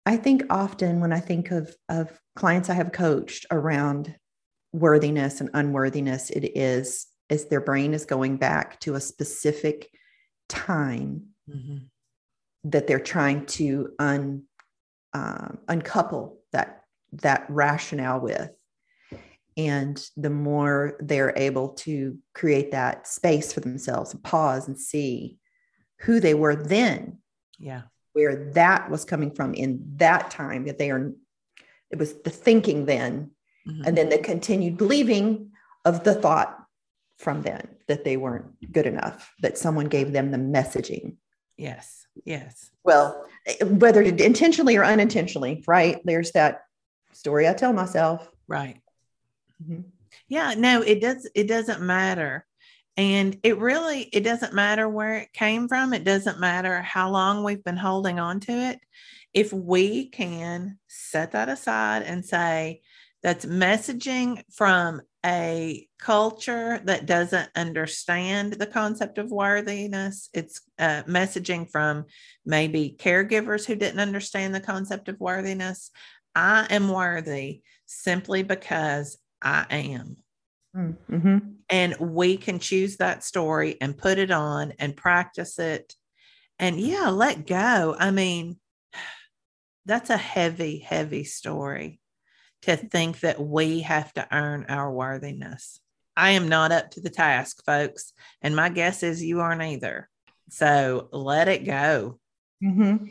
I 0.05 0.17
think 0.17 0.45
often 0.51 1.01
when 1.01 1.13
I 1.13 1.21
think 1.21 1.51
of 1.51 1.75
of 1.89 2.21
clients 2.37 2.69
I 2.71 2.75
have 2.75 2.93
coached 2.93 3.47
around 3.51 4.15
worthiness 4.73 5.41
and 5.41 5.51
unworthiness, 5.55 6.31
it 6.31 6.57
is 6.57 7.07
is 7.29 7.47
their 7.47 7.61
brain 7.61 7.95
is 7.95 8.05
going 8.05 8.37
back 8.37 8.79
to 8.81 8.95
a 8.95 9.01
specific 9.01 9.91
time 10.49 11.29
Mhm. 11.49 11.89
that 12.65 12.87
they're 12.87 13.01
trying 13.01 13.47
to 13.47 13.93
un, 13.99 14.45
um, 15.13 15.59
uncouple 15.69 16.41
that 16.53 16.85
that 17.13 17.47
rationale 17.49 18.21
with 18.21 18.51
and 19.57 20.11
the 20.17 20.29
more 20.29 20.97
they're 21.01 21.33
able 21.37 21.71
to 21.71 22.19
create 22.35 22.73
that 22.73 23.07
space 23.07 23.53
for 23.53 23.61
themselves 23.61 24.13
and 24.13 24.23
pause 24.23 24.67
and 24.69 24.79
see 24.79 25.39
who 26.01 26.21
they 26.21 26.35
were 26.35 26.55
then 26.57 27.19
Yeah. 27.59 27.83
where 28.13 28.51
that 28.53 28.91
was 28.91 29.05
coming 29.05 29.31
from 29.35 29.55
in 29.55 29.81
that 29.97 30.31
time 30.31 30.65
that 30.67 30.79
they 30.79 30.91
are 30.91 31.13
it 31.91 31.99
was 31.99 32.15
the 32.23 32.31
thinking 32.31 32.85
then 32.87 33.31
Mhm. 33.67 33.87
and 33.87 33.97
then 33.97 34.09
the 34.11 34.19
continued 34.19 34.77
believing 34.77 35.53
of 35.85 36.03
the 36.05 36.15
thought 36.15 36.56
from 37.19 37.43
then 37.43 37.67
that 37.89 38.05
they 38.05 38.17
weren't 38.17 38.73
good 38.73 38.87
enough 38.87 39.33
that 39.41 39.59
someone 39.59 39.87
gave 39.87 40.13
them 40.13 40.31
the 40.31 40.39
messaging 40.39 41.17
yes. 41.57 42.07
Yes. 42.25 42.71
well 42.85 43.25
whether 43.63 44.03
intentionally 44.03 44.77
or 44.77 44.85
unintentionally 44.85 45.65
right 45.67 46.01
there's 46.05 46.33
that 46.33 46.63
story 47.13 47.49
i 47.49 47.53
tell 47.55 47.73
myself 47.73 48.29
Right. 48.49 48.81
Mhm. 49.63 49.85
Yeah, 50.29 50.55
no, 50.57 50.83
it 50.83 51.01
does 51.01 51.29
it 51.35 51.49
doesn't 51.49 51.83
matter. 51.83 52.47
And 52.97 53.39
it 53.43 53.59
really 53.59 54.03
it 54.03 54.21
doesn't 54.21 54.55
matter 54.55 54.89
where 54.89 55.15
it 55.19 55.33
came 55.33 55.69
from. 55.69 55.93
It 55.93 56.05
doesn't 56.05 56.41
matter 56.41 56.81
how 56.83 57.11
long 57.11 57.45
we've 57.45 57.65
been 57.65 57.77
holding 57.77 58.19
on 58.19 58.41
to 58.41 58.53
it. 58.53 58.79
If 59.35 59.53
we 59.53 60.07
can 60.09 60.79
set 60.87 61.33
that 61.33 61.49
aside 61.49 62.03
and 62.03 62.25
say 62.25 62.81
that's 63.23 63.45
messaging 63.45 64.43
from 64.53 65.03
a 65.27 65.89
culture 65.99 66.81
that 66.85 67.05
doesn't 67.05 67.51
understand 67.57 68.53
the 68.55 68.67
concept 68.67 69.19
of 69.19 69.33
worthiness, 69.33 70.29
it's 70.33 70.61
uh, 70.79 71.03
messaging 71.03 71.69
from 71.69 72.05
maybe 72.45 72.95
caregivers 72.97 73.67
who 73.67 73.75
didn't 73.75 73.99
understand 73.99 74.55
the 74.55 74.61
concept 74.61 75.09
of 75.09 75.19
worthiness. 75.19 75.91
I 76.35 76.67
am 76.71 76.89
worthy 76.89 77.63
simply 77.87 78.45
because 78.45 79.19
I 79.43 79.67
am. 79.71 80.17
Mm-hmm. 80.77 81.39
And 81.71 81.97
we 81.99 82.37
can 82.37 82.61
choose 82.61 82.99
that 82.99 83.25
story 83.25 83.77
and 83.81 83.99
put 83.99 84.19
it 84.19 84.31
on 84.31 84.75
and 84.79 84.97
practice 84.97 85.59
it. 85.59 85.95
And 86.59 86.79
yeah, 86.79 87.09
let 87.09 87.47
go. 87.47 87.97
I 87.99 88.13
mean, 88.13 88.59
that's 89.87 90.11
a 90.11 90.17
heavy, 90.17 90.79
heavy 90.79 91.25
story 91.25 92.01
to 92.67 92.77
think 92.77 93.21
that 93.21 93.41
we 93.41 93.81
have 93.81 94.13
to 94.15 94.29
earn 94.31 94.67
our 94.69 94.93
worthiness. 94.93 95.81
I 96.17 96.31
am 96.31 96.49
not 96.49 96.73
up 96.73 96.93
to 96.93 97.01
the 97.01 97.11
task, 97.11 97.65
folks. 97.65 98.13
And 98.41 98.55
my 98.55 98.69
guess 98.69 99.03
is 99.03 99.23
you 99.23 99.41
aren't 99.41 99.63
either. 99.63 100.09
So 100.51 101.09
let 101.13 101.49
it 101.49 101.65
go. 101.65 102.19
Mm-hmm. 102.63 103.07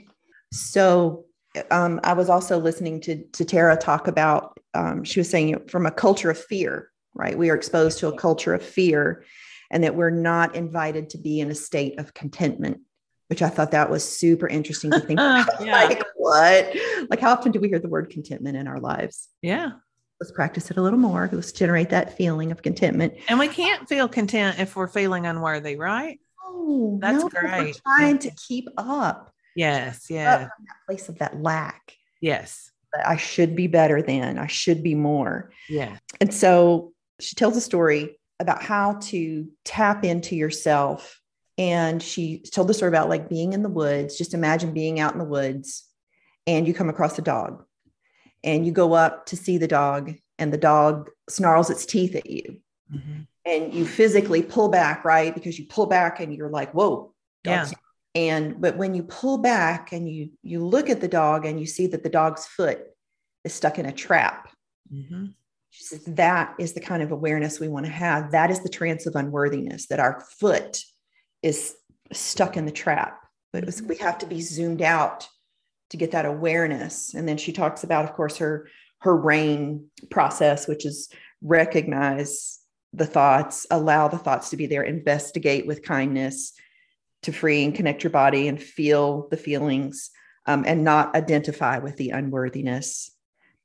So 0.51 1.25
um, 1.69 1.99
I 2.03 2.13
was 2.13 2.29
also 2.29 2.59
listening 2.59 3.01
to, 3.01 3.23
to 3.23 3.45
Tara 3.45 3.77
talk 3.77 4.07
about, 4.07 4.59
um, 4.73 5.03
she 5.03 5.19
was 5.19 5.29
saying 5.29 5.67
from 5.67 5.85
a 5.85 5.91
culture 5.91 6.31
of 6.31 6.37
fear, 6.37 6.89
right? 7.13 7.37
We 7.37 7.49
are 7.49 7.55
exposed 7.55 7.99
to 7.99 8.07
a 8.07 8.17
culture 8.17 8.53
of 8.53 8.63
fear 8.63 9.23
and 9.71 9.83
that 9.83 9.95
we're 9.95 10.09
not 10.09 10.55
invited 10.55 11.09
to 11.11 11.17
be 11.17 11.39
in 11.39 11.51
a 11.51 11.55
state 11.55 11.99
of 11.99 12.13
contentment, 12.13 12.81
which 13.27 13.41
I 13.41 13.49
thought 13.49 13.71
that 13.71 13.89
was 13.89 14.07
super 14.07 14.47
interesting 14.47 14.91
to 14.91 14.99
think 14.99 15.19
about. 15.19 15.47
Yeah. 15.65 15.73
Like, 15.83 16.03
what? 16.15 16.75
Like, 17.09 17.19
how 17.19 17.31
often 17.31 17.51
do 17.51 17.59
we 17.59 17.69
hear 17.69 17.79
the 17.79 17.89
word 17.89 18.09
contentment 18.09 18.57
in 18.57 18.67
our 18.67 18.79
lives? 18.79 19.29
Yeah. 19.41 19.71
Let's 20.21 20.31
practice 20.31 20.71
it 20.71 20.77
a 20.77 20.81
little 20.81 20.99
more. 20.99 21.29
Let's 21.31 21.51
generate 21.51 21.89
that 21.89 22.15
feeling 22.17 22.51
of 22.51 22.61
contentment. 22.61 23.15
And 23.27 23.37
we 23.39 23.47
can't 23.47 23.87
feel 23.89 24.07
content 24.07 24.59
if 24.59 24.75
we're 24.75 24.87
feeling 24.87 25.25
unworthy, 25.25 25.75
right? 25.75 26.19
Oh, 26.43 26.97
That's 27.01 27.23
no, 27.23 27.29
great. 27.29 27.79
trying 27.85 28.19
to 28.19 28.31
keep 28.47 28.67
up 28.77 29.31
Yes. 29.55 30.05
Yeah. 30.09 30.37
that 30.37 30.49
place 30.87 31.09
of 31.09 31.17
that 31.19 31.41
lack. 31.41 31.93
Yes. 32.21 32.71
that 32.93 33.07
I 33.07 33.17
should 33.17 33.55
be 33.55 33.67
better 33.67 34.01
than, 34.01 34.37
I 34.37 34.47
should 34.47 34.81
be 34.83 34.95
more. 34.95 35.51
Yeah. 35.67 35.97
And 36.21 36.33
so 36.33 36.93
she 37.19 37.35
tells 37.35 37.57
a 37.57 37.61
story 37.61 38.17
about 38.39 38.61
how 38.63 38.93
to 39.03 39.47
tap 39.65 40.03
into 40.05 40.35
yourself. 40.35 41.19
And 41.57 42.01
she 42.03 42.39
told 42.39 42.67
the 42.67 42.73
story 42.73 42.89
about 42.89 43.09
like 43.09 43.29
being 43.29 43.53
in 43.53 43.63
the 43.63 43.69
woods. 43.69 44.17
Just 44.17 44.33
imagine 44.33 44.73
being 44.73 44.99
out 44.99 45.13
in 45.13 45.19
the 45.19 45.25
woods 45.25 45.85
and 46.45 46.67
you 46.67 46.73
come 46.73 46.89
across 46.89 47.17
a 47.17 47.21
dog 47.21 47.63
and 48.43 48.65
you 48.65 48.71
go 48.71 48.93
up 48.93 49.25
to 49.27 49.37
see 49.37 49.57
the 49.57 49.67
dog 49.67 50.13
and 50.37 50.51
the 50.51 50.57
dog 50.57 51.09
snarls 51.29 51.69
its 51.69 51.85
teeth 51.85 52.15
at 52.15 52.29
you 52.29 52.59
Mhm. 52.93 53.27
and 53.45 53.73
you 53.73 53.85
physically 53.85 54.43
pull 54.43 54.67
back, 54.69 55.05
right? 55.05 55.33
Because 55.33 55.57
you 55.57 55.65
pull 55.65 55.85
back 55.85 56.19
and 56.19 56.33
you're 56.35 56.49
like, 56.49 56.73
whoa. 56.73 57.13
Yeah. 57.45 57.69
And 58.13 58.59
but 58.61 58.77
when 58.77 58.93
you 58.93 59.03
pull 59.03 59.37
back 59.39 59.91
and 59.91 60.09
you 60.09 60.31
you 60.41 60.65
look 60.65 60.89
at 60.89 61.01
the 61.01 61.07
dog 61.07 61.45
and 61.45 61.59
you 61.59 61.65
see 61.65 61.87
that 61.87 62.03
the 62.03 62.09
dog's 62.09 62.45
foot 62.45 62.79
is 63.43 63.53
stuck 63.53 63.79
in 63.79 63.85
a 63.85 63.91
trap, 63.91 64.49
Mhm. 64.93 65.33
she 65.69 65.83
says 65.83 66.03
that 66.05 66.55
is 66.59 66.73
the 66.73 66.79
kind 66.79 67.01
of 67.01 67.11
awareness 67.11 67.59
we 67.59 67.67
want 67.67 67.85
to 67.85 67.91
have. 67.91 68.31
That 68.31 68.51
is 68.51 68.61
the 68.61 68.69
trance 68.69 69.05
of 69.05 69.15
unworthiness, 69.15 69.87
that 69.87 69.99
our 69.99 70.19
foot 70.39 70.83
is 71.45 71.75
stuck 72.11 72.57
in 72.57 72.65
the 72.65 72.71
trap. 72.71 73.21
But 73.53 73.63
it 73.63 73.67
was, 73.67 73.81
we 73.81 73.95
have 73.97 74.17
to 74.17 74.25
be 74.25 74.41
zoomed 74.41 74.81
out 74.81 75.27
to 75.91 75.97
get 75.97 76.11
that 76.11 76.25
awareness. 76.25 77.13
And 77.13 77.27
then 77.27 77.37
she 77.37 77.53
talks 77.53 77.83
about, 77.83 78.03
of 78.05 78.13
course, 78.13 78.37
her 78.37 78.67
her 78.99 79.15
rain 79.15 79.87
process, 80.09 80.67
which 80.67 80.85
is 80.85 81.09
recognize 81.41 82.59
the 82.91 83.05
thoughts, 83.05 83.67
allow 83.69 84.07
the 84.07 84.17
thoughts 84.17 84.49
to 84.49 84.57
be 84.57 84.65
there, 84.65 84.81
investigate 84.81 85.67
with 85.67 85.83
kindness 85.83 86.53
to 87.21 87.31
free 87.31 87.63
and 87.63 87.75
connect 87.75 88.03
your 88.03 88.09
body 88.09 88.47
and 88.47 88.61
feel 88.61 89.27
the 89.29 89.37
feelings 89.37 90.09
um, 90.47 90.63
and 90.65 90.83
not 90.83 91.15
identify 91.15 91.77
with 91.77 91.97
the 91.97 92.09
unworthiness. 92.09 93.11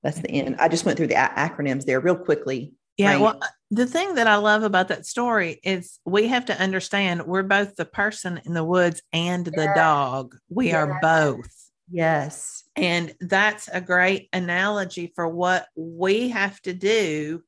That's 0.02 0.20
the 0.20 0.30
end. 0.30 0.56
I 0.58 0.68
just 0.68 0.84
went 0.84 0.98
through 0.98 1.08
the 1.08 1.14
a- 1.14 1.48
acronyms 1.48 1.84
there 1.84 2.00
real 2.00 2.16
quickly. 2.16 2.74
Yeah. 2.98 3.12
Right. 3.12 3.20
Well, 3.20 3.40
the 3.70 3.86
thing 3.86 4.16
that 4.16 4.26
I 4.26 4.36
love 4.36 4.64
about 4.64 4.88
that 4.88 5.06
story 5.06 5.60
is 5.62 6.00
we 6.04 6.26
have 6.28 6.46
to 6.46 6.60
understand 6.60 7.26
we're 7.26 7.44
both 7.44 7.76
the 7.76 7.84
person 7.84 8.40
in 8.44 8.52
the 8.52 8.64
woods 8.64 9.00
and 9.12 9.46
the 9.46 9.72
dog. 9.76 10.36
We 10.48 10.72
are 10.72 10.98
both. 11.00 11.70
Yes. 11.88 12.64
And 12.74 13.14
that's 13.20 13.68
a 13.68 13.80
great 13.80 14.28
analogy 14.32 15.12
for 15.14 15.28
what 15.28 15.66
we 15.76 16.30
have 16.30 16.60
to 16.62 16.72
do 16.72 17.42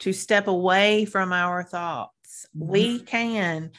to 0.00 0.12
step 0.12 0.48
away 0.48 1.04
from 1.04 1.32
our 1.32 1.62
thoughts. 1.62 2.46
Mm-hmm. 2.56 2.68
We 2.68 3.00
can, 3.00 3.70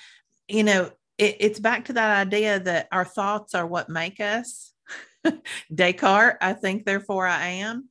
you 0.48 0.64
know, 0.64 0.90
it, 1.18 1.38
it's 1.40 1.60
back 1.60 1.86
to 1.86 1.94
that 1.94 2.28
idea 2.28 2.60
that 2.60 2.88
our 2.92 3.06
thoughts 3.06 3.56
are 3.56 3.68
what 3.68 3.90
make 3.90 4.22
us. 4.22 4.74
Descartes, 5.74 6.38
I 6.42 6.54
think, 6.54 6.86
therefore 6.86 7.28
I 7.28 7.48
am. 7.48 7.90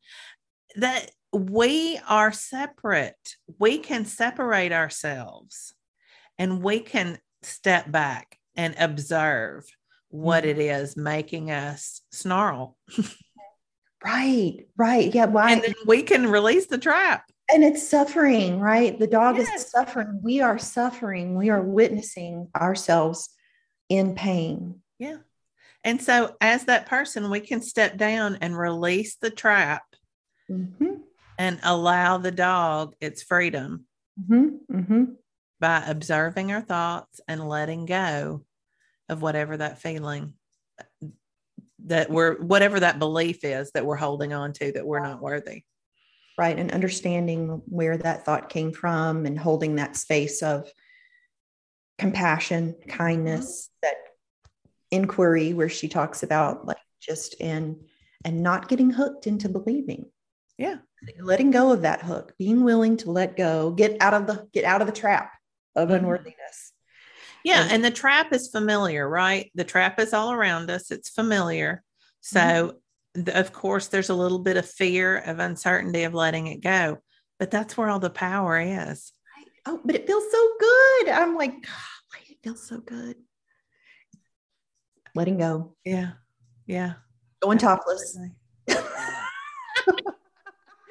That 0.76 1.10
we 1.32 1.98
are 2.08 2.32
separate. 2.32 3.36
We 3.58 3.78
can 3.78 4.04
separate 4.04 4.72
ourselves 4.72 5.74
and 6.38 6.62
we 6.62 6.80
can 6.80 7.18
step 7.42 7.90
back 7.90 8.38
and 8.56 8.74
observe 8.78 9.64
what 10.08 10.44
it 10.44 10.58
is 10.58 10.96
making 10.96 11.50
us 11.50 12.02
snarl. 12.12 12.76
Right. 14.04 14.66
Right. 14.76 15.14
Yeah. 15.14 15.26
Why? 15.26 15.52
And 15.52 15.62
then 15.62 15.74
we 15.86 16.02
can 16.02 16.26
release 16.30 16.66
the 16.66 16.78
trap. 16.78 17.24
and 17.52 17.62
it's 17.64 17.86
suffering, 17.86 18.58
right? 18.60 18.98
The 18.98 19.06
dog 19.06 19.36
Yes. 19.36 19.48
is 19.54 19.70
suffering. 19.70 20.20
We 20.22 20.40
are 20.40 20.58
suffering. 20.58 21.34
We 21.36 21.50
are 21.50 21.60
witnessing 21.60 22.48
ourselves 22.56 23.28
in 23.90 24.14
pain. 24.14 24.80
Yeah. 24.98 25.18
And 25.84 26.00
so, 26.00 26.34
as 26.40 26.64
that 26.64 26.86
person, 26.86 27.28
we 27.30 27.40
can 27.40 27.60
step 27.60 27.96
down 27.98 28.38
and 28.40 28.56
release 28.56 29.16
the 29.16 29.28
trap 29.30 29.82
Mhm. 30.50 31.02
And 31.38 31.58
allow 31.62 32.18
the 32.18 32.30
dog 32.32 32.94
its 33.00 33.22
freedom 33.22 33.86
Mm-hmm. 34.20 34.76
Mm-hmm. 34.76 35.04
by 35.58 35.82
observing 35.86 36.52
our 36.52 36.60
thoughts 36.60 37.18
and 37.26 37.48
letting 37.48 37.86
go 37.86 38.44
of 39.08 39.22
whatever 39.22 39.56
that 39.56 39.80
feeling 39.80 40.34
that 41.86 42.10
we're 42.10 42.34
whatever 42.42 42.78
that 42.78 42.98
belief 42.98 43.42
is 43.42 43.70
that 43.72 43.86
we're 43.86 43.96
holding 43.96 44.34
on 44.34 44.52
to 44.52 44.70
that 44.72 44.86
we're 44.86 45.00
not 45.00 45.22
worthy 45.22 45.64
Right. 46.38 46.58
And 46.58 46.72
understanding 46.72 47.62
where 47.66 47.96
that 47.98 48.24
thought 48.24 48.48
came 48.48 48.72
from 48.72 49.26
and 49.26 49.38
holding 49.38 49.76
that 49.76 49.96
space 49.96 50.42
of 50.42 50.70
compassion, 51.98 52.74
kindness, 52.88 53.68
that 53.82 53.96
inquiry 54.90 55.52
where 55.52 55.68
she 55.68 55.88
talks 55.88 56.22
about 56.22 56.66
like 56.66 56.78
just 57.00 57.34
in 57.40 57.84
and 58.24 58.42
not 58.42 58.68
getting 58.68 58.90
hooked 58.90 59.26
into 59.26 59.48
believing. 59.48 60.10
Yeah 60.62 60.76
letting 61.20 61.50
go 61.50 61.72
of 61.72 61.82
that 61.82 62.00
hook 62.02 62.32
being 62.38 62.62
willing 62.62 62.96
to 62.96 63.10
let 63.10 63.36
go 63.36 63.72
get 63.72 63.96
out 64.00 64.14
of 64.14 64.26
the 64.28 64.48
get 64.52 64.64
out 64.64 64.80
of 64.80 64.86
the 64.86 64.92
trap 64.92 65.32
of 65.74 65.88
Mhm. 65.88 65.96
unworthiness 65.98 66.72
Yeah, 67.44 67.62
And- 67.62 67.72
and 67.72 67.84
the 67.84 67.90
trap 67.90 68.32
is 68.32 68.48
familiar, 68.50 69.02
right? 69.08 69.50
The 69.56 69.64
trap 69.64 69.98
is 69.98 70.12
all 70.12 70.30
around 70.30 70.70
us. 70.70 70.92
It's 70.92 71.08
familiar. 71.10 71.82
So, 72.20 72.78
th- 73.16 73.36
of 73.36 73.52
course, 73.52 73.88
there's 73.88 74.10
a 74.10 74.14
little 74.14 74.38
bit 74.38 74.56
of 74.56 74.64
fear 74.80 75.18
of 75.18 75.40
uncertainty 75.40 76.04
of 76.04 76.14
letting 76.14 76.46
it 76.46 76.60
go, 76.60 76.98
but 77.40 77.50
that's 77.50 77.76
where 77.76 77.88
all 77.90 77.98
the 77.98 78.10
power 78.28 78.60
is. 78.60 79.10
oh 79.66 79.80
but 79.84 79.96
it 79.96 80.06
feels 80.06 80.24
so 80.30 80.42
good 80.68 81.08
i'm 81.08 81.34
like 81.36 81.54
"Ah, 81.68 81.90
why 82.10 82.18
it 82.30 82.38
feels 82.44 82.62
so 82.68 82.78
good 82.78 83.16
letting 85.16 85.38
go 85.38 85.74
Yeah. 85.84 86.12
Yeah. 86.66 86.92
going 87.40 87.58
topless 87.58 88.16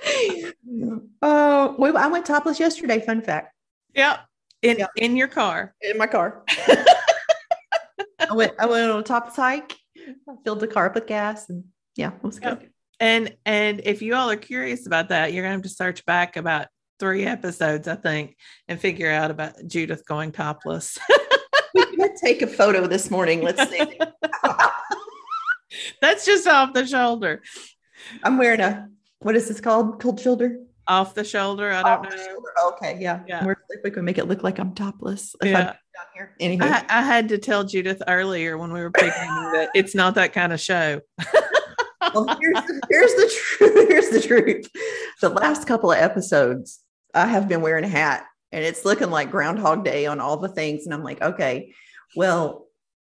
Uh, 0.83 0.97
oh 1.21 1.75
wait, 1.77 1.95
i 1.95 2.07
went 2.07 2.25
topless 2.25 2.59
yesterday 2.59 2.99
fun 2.99 3.21
fact 3.21 3.53
Yep. 3.95 4.19
In 4.63 4.77
Yeah. 4.79 4.87
in 4.95 5.15
your 5.17 5.27
car. 5.27 5.75
in 5.81 5.97
my 5.97 6.07
car 6.07 6.43
i 8.19 8.33
went 8.33 8.53
i 8.59 8.65
went 8.65 8.89
on 8.91 8.99
a 8.99 9.03
topless 9.03 9.35
hike 9.35 9.75
I 10.27 10.33
filled 10.43 10.59
the 10.61 10.67
car 10.67 10.87
up 10.87 10.95
with 10.95 11.05
gas 11.07 11.49
and 11.49 11.65
yeah 11.95 12.11
it 12.15 12.23
was 12.23 12.39
good 12.39 12.69
And 12.99 13.35
and 13.45 13.81
if 13.83 14.01
you 14.01 14.15
all 14.15 14.29
are 14.29 14.35
curious 14.37 14.87
about 14.87 15.09
that, 15.09 15.33
you're 15.33 15.43
gonna 15.43 15.53
have 15.55 15.63
to 15.63 15.69
search 15.69 16.05
back 16.05 16.37
about 16.37 16.67
three 16.99 17.25
episodes, 17.25 17.87
I 17.87 17.95
think, 17.95 18.35
and 18.67 18.79
figure 18.79 19.09
out 19.11 19.31
about 19.31 19.53
Judith 19.67 20.05
going 20.05 20.31
topless. 20.31 20.99
we 21.73 21.85
could 21.97 22.15
take 22.15 22.41
a 22.43 22.47
photo 22.47 22.85
this 22.87 23.09
morning 23.11 23.41
let's 23.41 23.67
see 23.69 23.97
That's 26.01 26.25
just 26.25 26.47
off 26.47 26.73
the 26.73 26.85
shoulder. 26.85 27.41
i'm 28.23 28.37
wearing 28.37 28.59
a 28.61 28.89
what 29.21 29.36
is 29.36 29.47
this 29.47 29.62
called 29.62 29.99
cold 30.01 30.19
shoulder 30.19 30.57
Off 30.88 31.13
the 31.13 31.23
shoulder. 31.23 31.71
I 31.71 31.84
don't 31.84 32.10
the 32.10 32.15
know. 32.15 32.69
Okay, 32.73 32.97
yeah. 32.99 33.21
Yeah. 33.27 33.45
We're, 33.45 33.55
if 33.69 33.84
we 33.84 33.91
can 33.91 34.03
make 34.03 34.17
it 34.17 34.27
look 34.27 34.43
like 34.43 34.60
I'm 34.60 34.73
topless. 34.73 35.36
if 35.41 35.47
I'm 35.47 35.51
Yeah. 35.51 35.63
down 35.63 36.05
here. 36.13 36.36
Anywho, 36.41 36.63
I, 36.63 36.84
I 36.89 37.01
had 37.03 37.29
to 37.29 37.38
tell 37.38 37.63
Judith 37.63 38.01
earlier 38.07 38.57
when 38.57 38.73
we 38.73 38.81
were 38.81 38.91
picking 38.91 39.12
that 39.53 39.69
it's 39.75 39.95
not 39.95 40.15
that 40.15 40.34
kind 40.34 40.51
of 40.51 40.60
show. 40.60 40.99
well, 42.13 42.25
here's, 42.39 42.65
the, 42.65 42.81
here's 42.89 43.13
the 43.13 43.31
truth. 43.57 43.88
Here's 43.89 44.10
the 44.10 44.21
truth. 44.21 44.67
The 45.21 45.29
last 45.29 45.67
couple 45.67 45.91
of 45.91 45.97
episodes, 45.99 46.79
I 47.13 47.27
have 47.27 47.47
been 47.47 47.62
wearing 47.62 47.84
a 47.84 47.89
hat, 47.89 48.25
and 48.51 48.65
it's 48.65 48.84
looking 48.86 49.12
like 49.12 49.29
Groundhog 49.31 49.86
Day 49.86 50.07
on 50.07 50.19
all 50.19 50.38
the 50.38 50.49
things. 50.49 50.86
And 50.86 50.93
I'm 50.93 51.03
like, 51.03 51.21
okay, 51.21 51.73
well, 52.15 52.65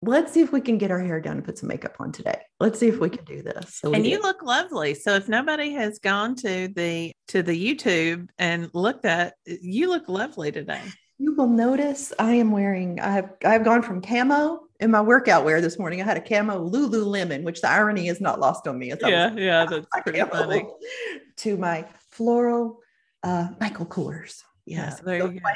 let's 0.07 0.33
see 0.33 0.41
if 0.41 0.51
we 0.51 0.61
can 0.61 0.77
get 0.77 0.91
our 0.91 0.99
hair 0.99 1.19
done 1.21 1.37
and 1.37 1.45
put 1.45 1.57
some 1.57 1.69
makeup 1.69 1.95
on 1.99 2.11
today. 2.11 2.39
Let's 2.59 2.79
see 2.79 2.87
if 2.87 2.99
we 2.99 3.09
can 3.09 3.25
do 3.25 3.41
this. 3.41 3.75
So 3.75 3.93
and 3.93 4.05
you 4.05 4.17
did. 4.17 4.23
look 4.23 4.43
lovely. 4.43 4.93
So 4.93 5.15
if 5.15 5.27
nobody 5.27 5.71
has 5.73 5.99
gone 5.99 6.35
to 6.37 6.67
the 6.69 7.11
to 7.29 7.43
the 7.43 7.53
YouTube 7.75 8.27
and 8.37 8.69
looked 8.73 9.05
at 9.05 9.35
you 9.45 9.89
look 9.89 10.07
lovely 10.09 10.51
today. 10.51 10.81
you 11.17 11.33
will 11.35 11.47
notice 11.47 12.11
I 12.19 12.33
am 12.33 12.51
wearing. 12.51 12.99
I 12.99 13.11
have 13.11 13.33
I 13.45 13.53
have 13.53 13.63
gone 13.63 13.81
from 13.81 14.01
camo 14.01 14.61
in 14.79 14.91
my 14.91 15.01
workout 15.01 15.45
wear 15.45 15.61
this 15.61 15.79
morning. 15.79 16.01
I 16.01 16.05
had 16.05 16.17
a 16.17 16.21
camo 16.21 16.69
Lululemon, 16.69 17.43
which 17.43 17.61
the 17.61 17.69
irony 17.69 18.07
is 18.07 18.19
not 18.19 18.39
lost 18.39 18.67
on 18.67 18.77
me. 18.77 18.91
As 18.91 19.01
I 19.03 19.05
was 19.07 19.11
Yeah, 19.11 19.33
yeah, 19.35 19.65
that's 19.65 19.87
my 19.93 20.01
pretty 20.01 20.19
funny. 20.21 20.67
to 21.37 21.57
my 21.57 21.85
floral 22.09 22.79
uh, 23.23 23.49
Michael 23.59 23.85
Kors. 23.85 24.41
Yes, 24.65 24.95
Yeah, 24.97 25.03
there 25.05 25.19
So 25.21 25.29
you 25.29 25.39
go. 25.39 25.49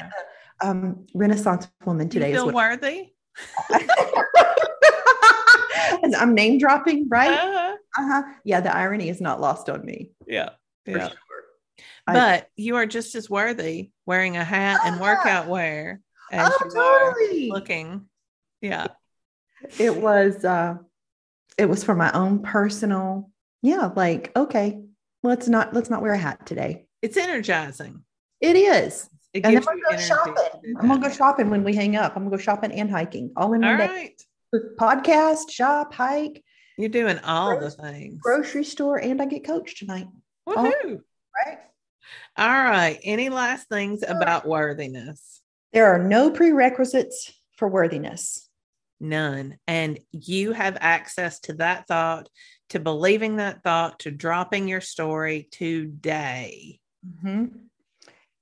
the, 0.60 0.66
um, 0.68 1.06
Renaissance 1.14 1.68
woman 1.84 2.08
Do 2.08 2.18
you 2.18 2.20
today 2.24 2.32
is 2.32 2.38
feel 2.38 2.46
what 2.46 2.54
worthy? 2.54 3.12
And 6.02 6.14
I'm 6.14 6.34
name 6.34 6.58
dropping, 6.58 7.08
right? 7.08 7.30
Uh, 7.30 7.74
Uh-huh. 7.98 8.22
Yeah, 8.44 8.60
the 8.60 8.74
irony 8.74 9.08
is 9.08 9.20
not 9.20 9.40
lost 9.40 9.68
on 9.68 9.84
me. 9.84 10.10
yeah, 10.26 10.50
For 10.84 10.90
yeah. 10.92 11.08
sure. 11.08 11.16
I- 12.06 12.12
But 12.12 12.48
you 12.56 12.76
are 12.76 12.86
just 12.86 13.14
as 13.14 13.28
worthy 13.28 13.90
wearing 14.06 14.36
a 14.36 14.44
hat 14.44 14.80
and 14.84 14.96
Ah. 14.96 15.00
workout 15.00 15.46
wear 15.48 16.00
as 16.30 16.52
Oh, 16.52 16.70
you 16.72 16.80
are 16.80 17.14
totally. 17.14 17.50
looking. 17.50 18.08
Yeah. 18.60 18.88
It 19.78 19.96
was 19.96 20.44
uh 20.44 20.76
it 21.56 21.66
was 21.68 21.82
for 21.82 21.94
my 21.94 22.12
own 22.12 22.40
personal, 22.42 23.30
yeah, 23.62 23.90
like, 23.96 24.30
okay, 24.36 24.80
let's 25.24 25.48
not 25.48 25.74
let's 25.74 25.90
not 25.90 26.02
wear 26.02 26.12
a 26.12 26.18
hat 26.18 26.46
today. 26.46 26.86
It's 27.02 27.16
energizing. 27.16 28.04
It 28.40 28.54
is. 28.56 29.08
It 29.34 29.44
And 29.44 29.44
then 29.44 29.52
gives 29.54 29.66
we're 29.66 29.74
you 29.76 29.82
going 29.84 29.94
energy 29.96 30.08
shopping. 30.08 30.76
I'm 30.80 30.88
gonna 30.88 31.00
go 31.08 31.10
shopping 31.14 31.50
when 31.50 31.62
we 31.64 31.74
hang 31.74 31.96
up. 31.96 32.16
I'm 32.16 32.24
gonna 32.24 32.36
go 32.36 32.42
shopping 32.42 32.72
and 32.72 32.90
hiking 32.90 33.32
all 33.36 33.52
in 33.52 33.62
All 33.64 33.70
one 33.76 33.78
day. 33.78 33.86
right. 33.86 34.22
Podcast, 34.78 35.50
shop, 35.50 35.92
hike, 35.92 36.42
You're 36.78 36.88
doing 36.88 37.18
all 37.20 37.58
the 37.60 37.70
things. 37.70 38.18
grocery 38.22 38.64
store, 38.64 38.98
and 38.98 39.20
I 39.20 39.26
get 39.26 39.44
coached 39.44 39.78
tonight. 39.78 40.06
Woohoo. 40.48 41.00
Right. 41.46 41.58
All 42.38 42.48
right. 42.48 42.98
Any 43.02 43.28
last 43.28 43.68
things 43.68 44.02
about 44.06 44.46
worthiness? 44.46 45.42
There 45.74 45.86
are 45.94 45.98
no 46.02 46.30
prerequisites 46.30 47.30
for 47.58 47.68
worthiness. 47.68 48.48
None. 49.00 49.58
And 49.68 49.98
you 50.12 50.52
have 50.52 50.78
access 50.80 51.40
to 51.40 51.52
that 51.54 51.86
thought, 51.86 52.30
to 52.70 52.80
believing 52.80 53.36
that 53.36 53.62
thought, 53.62 53.98
to 54.00 54.10
dropping 54.10 54.66
your 54.68 54.80
story 54.80 55.48
today. 55.52 56.80
Mhm. 57.06 57.50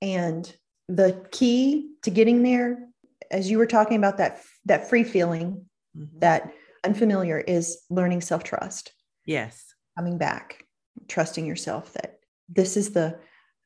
And 0.01 0.55
the 0.87 1.25
key 1.31 1.91
to 2.03 2.09
getting 2.09 2.43
there, 2.43 2.87
as 3.31 3.49
you 3.49 3.57
were 3.57 3.65
talking 3.67 3.97
about 3.97 4.17
that 4.17 4.41
that 4.65 4.89
free 4.89 5.03
feeling, 5.03 5.65
Mhm. 5.97 6.19
that 6.19 6.51
unfamiliar, 6.83 7.39
is 7.39 7.79
learning 7.89 8.21
self 8.21 8.43
trust, 8.43 8.93
yes. 9.25 9.73
coming 9.97 10.17
back, 10.17 10.65
trusting 11.07 11.45
yourself 11.45 11.93
that 11.93 12.19
this 12.49 12.77
is 12.77 12.91
the 12.91 13.19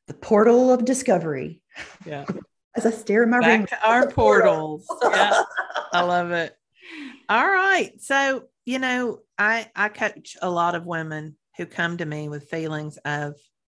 the 0.08 0.14
portal 0.14 0.72
of 0.72 0.84
discovery. 0.84 1.62
Yeah. 2.04 2.24
As 2.74 2.86
I 2.86 2.90
stare 2.90 3.22
at 3.24 3.28
my 3.28 3.40
Back 3.40 3.68
to 3.68 3.86
our 3.88 4.10
portals. 4.10 4.86
Yeah. 5.02 5.42
I 5.92 6.00
love 6.04 6.30
it. 6.32 6.56
All 7.28 7.46
right. 7.46 7.92
So, 8.00 8.44
you 8.64 8.78
know, 8.78 9.18
I 9.38 9.70
I 9.76 9.88
coach 9.90 10.36
a 10.42 10.50
lot 10.50 10.74
of 10.74 10.86
women 10.86 11.36
who 11.58 11.66
come 11.66 11.98
to 11.98 12.04
me 12.06 12.28
with 12.30 12.48
feelings 12.48 12.96
of 13.04 13.34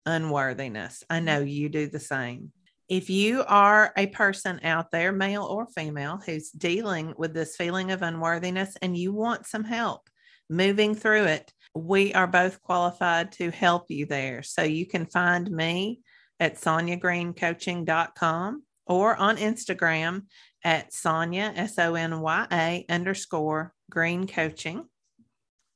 unworthiness. 0.06 1.02
I 1.10 1.20
know 1.20 1.40
you 1.40 1.68
do 1.70 1.86
the 1.88 1.98
same. 2.00 2.52
If 2.92 3.08
you 3.08 3.42
are 3.48 3.90
a 3.96 4.08
person 4.08 4.60
out 4.62 4.90
there, 4.90 5.12
male 5.12 5.44
or 5.44 5.66
female, 5.66 6.20
who's 6.26 6.50
dealing 6.50 7.14
with 7.16 7.32
this 7.32 7.56
feeling 7.56 7.90
of 7.90 8.02
unworthiness 8.02 8.76
and 8.82 8.94
you 8.94 9.14
want 9.14 9.46
some 9.46 9.64
help 9.64 10.10
moving 10.50 10.94
through 10.94 11.24
it, 11.24 11.50
we 11.74 12.12
are 12.12 12.26
both 12.26 12.60
qualified 12.60 13.32
to 13.32 13.50
help 13.50 13.86
you 13.88 14.04
there. 14.04 14.42
So 14.42 14.62
you 14.62 14.84
can 14.84 15.06
find 15.06 15.50
me 15.50 16.00
at 16.38 16.56
sonyagreencoaching.com 16.56 18.62
or 18.84 19.16
on 19.16 19.38
Instagram 19.38 20.24
at 20.62 20.92
Sonya, 20.92 21.54
S 21.56 21.78
O 21.78 21.94
N 21.94 22.20
Y 22.20 22.46
A 22.52 22.84
underscore 22.90 23.72
green 23.90 24.26
coaching. 24.26 24.84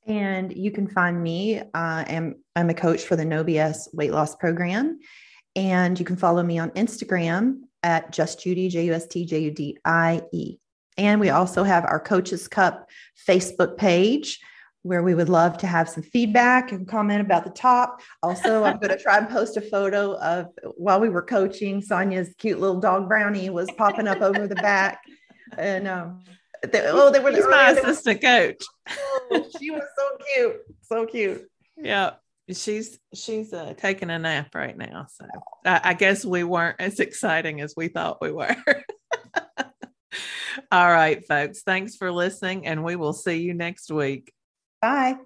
and 0.07 0.55
you 0.55 0.71
can 0.71 0.87
find 0.87 1.23
me. 1.23 1.63
I 1.73 2.03
am 2.09 2.35
I'm 2.55 2.69
a 2.69 2.75
coach 2.75 3.05
for 3.05 3.17
the 3.17 3.25
No 3.25 3.43
BS 3.43 3.95
weight 3.95 4.13
loss 4.13 4.37
program, 4.37 4.99
and 5.57 5.99
you 5.99 6.05
can 6.05 6.17
follow 6.17 6.43
me 6.43 6.59
on 6.59 6.71
Instagram 6.71 7.63
at 7.83 8.13
Just 8.13 8.41
Judie 8.41 8.69
J 8.69 8.87
U 8.87 8.93
S 8.93 9.07
T 9.07 9.25
J 9.25 9.41
U 9.41 9.51
D 9.51 9.79
I 9.85 10.23
E. 10.33 10.59
And 10.99 11.21
we 11.21 11.31
also 11.31 11.65
have 11.65 11.85
our 11.85 11.99
Coaches 11.99 12.47
Cup 12.47 12.89
Facebook 13.29 13.77
page 13.77 14.39
where 14.83 15.03
we 15.03 15.15
would 15.17 15.29
love 15.29 15.59
to 15.59 15.67
have 15.67 15.89
some 15.89 16.03
feedback 16.03 16.71
and 16.71 16.87
comment 16.87 17.21
about 17.21 17.43
the 17.43 17.51
top. 17.51 18.01
Also, 18.23 18.63
I'm 18.63 18.79
going 18.79 18.97
to 18.97 19.03
try 19.03 19.19
and 19.19 19.29
post 19.29 19.57
a 19.57 19.61
photo 19.61 20.17
of 20.19 20.47
while 20.77 21.01
we 21.01 21.09
were 21.09 21.23
coaching, 21.23 21.83
Sonya's 21.83 22.33
cute 22.39 22.61
little 22.61 22.79
dog 22.79 23.09
brownie 23.09 23.51
was 23.51 23.69
popping 23.77 24.07
up 24.07 24.21
over 24.21 24.47
the 24.47 24.55
back. 24.55 25.01
And 25.59 25.89
um, 25.89 26.23
they, 26.63 26.83
oh, 26.87 27.11
they 27.11 27.19
were 27.19 27.33
He's 27.33 27.49
my 27.49 27.73
were- 27.73 27.81
assistant 27.81 28.23
coach. 28.23 28.63
Oh, 29.33 29.45
she 29.59 29.73
was 29.73 29.83
so 29.99 30.19
cute. 30.35 30.57
So 30.83 31.07
cute. 31.07 31.51
Yeah. 31.77 32.13
She's 32.53 32.99
she's 33.13 33.53
uh, 33.53 33.75
taking 33.77 34.11
a 34.11 34.19
nap 34.19 34.55
right 34.55 34.77
now. 34.77 35.07
So 35.11 35.27
I, 35.65 35.81
I 35.83 35.95
guess 35.95 36.25
we 36.25 36.45
weren't 36.45 36.81
as 36.81 37.01
exciting 37.01 37.61
as 37.61 37.75
we 37.77 37.89
thought 37.89 38.19
we 38.21 38.31
were. 38.31 38.57
All 40.73 40.91
right, 40.91 41.27
folks. 41.27 41.63
Thanks 41.63 41.97
for 41.97 42.13
listening, 42.13 42.67
and 42.67 42.85
we 42.85 42.97
will 42.97 43.13
see 43.13 43.39
you 43.39 43.53
next 43.53 43.91
week. 43.91 44.33
Bye. 44.81 45.17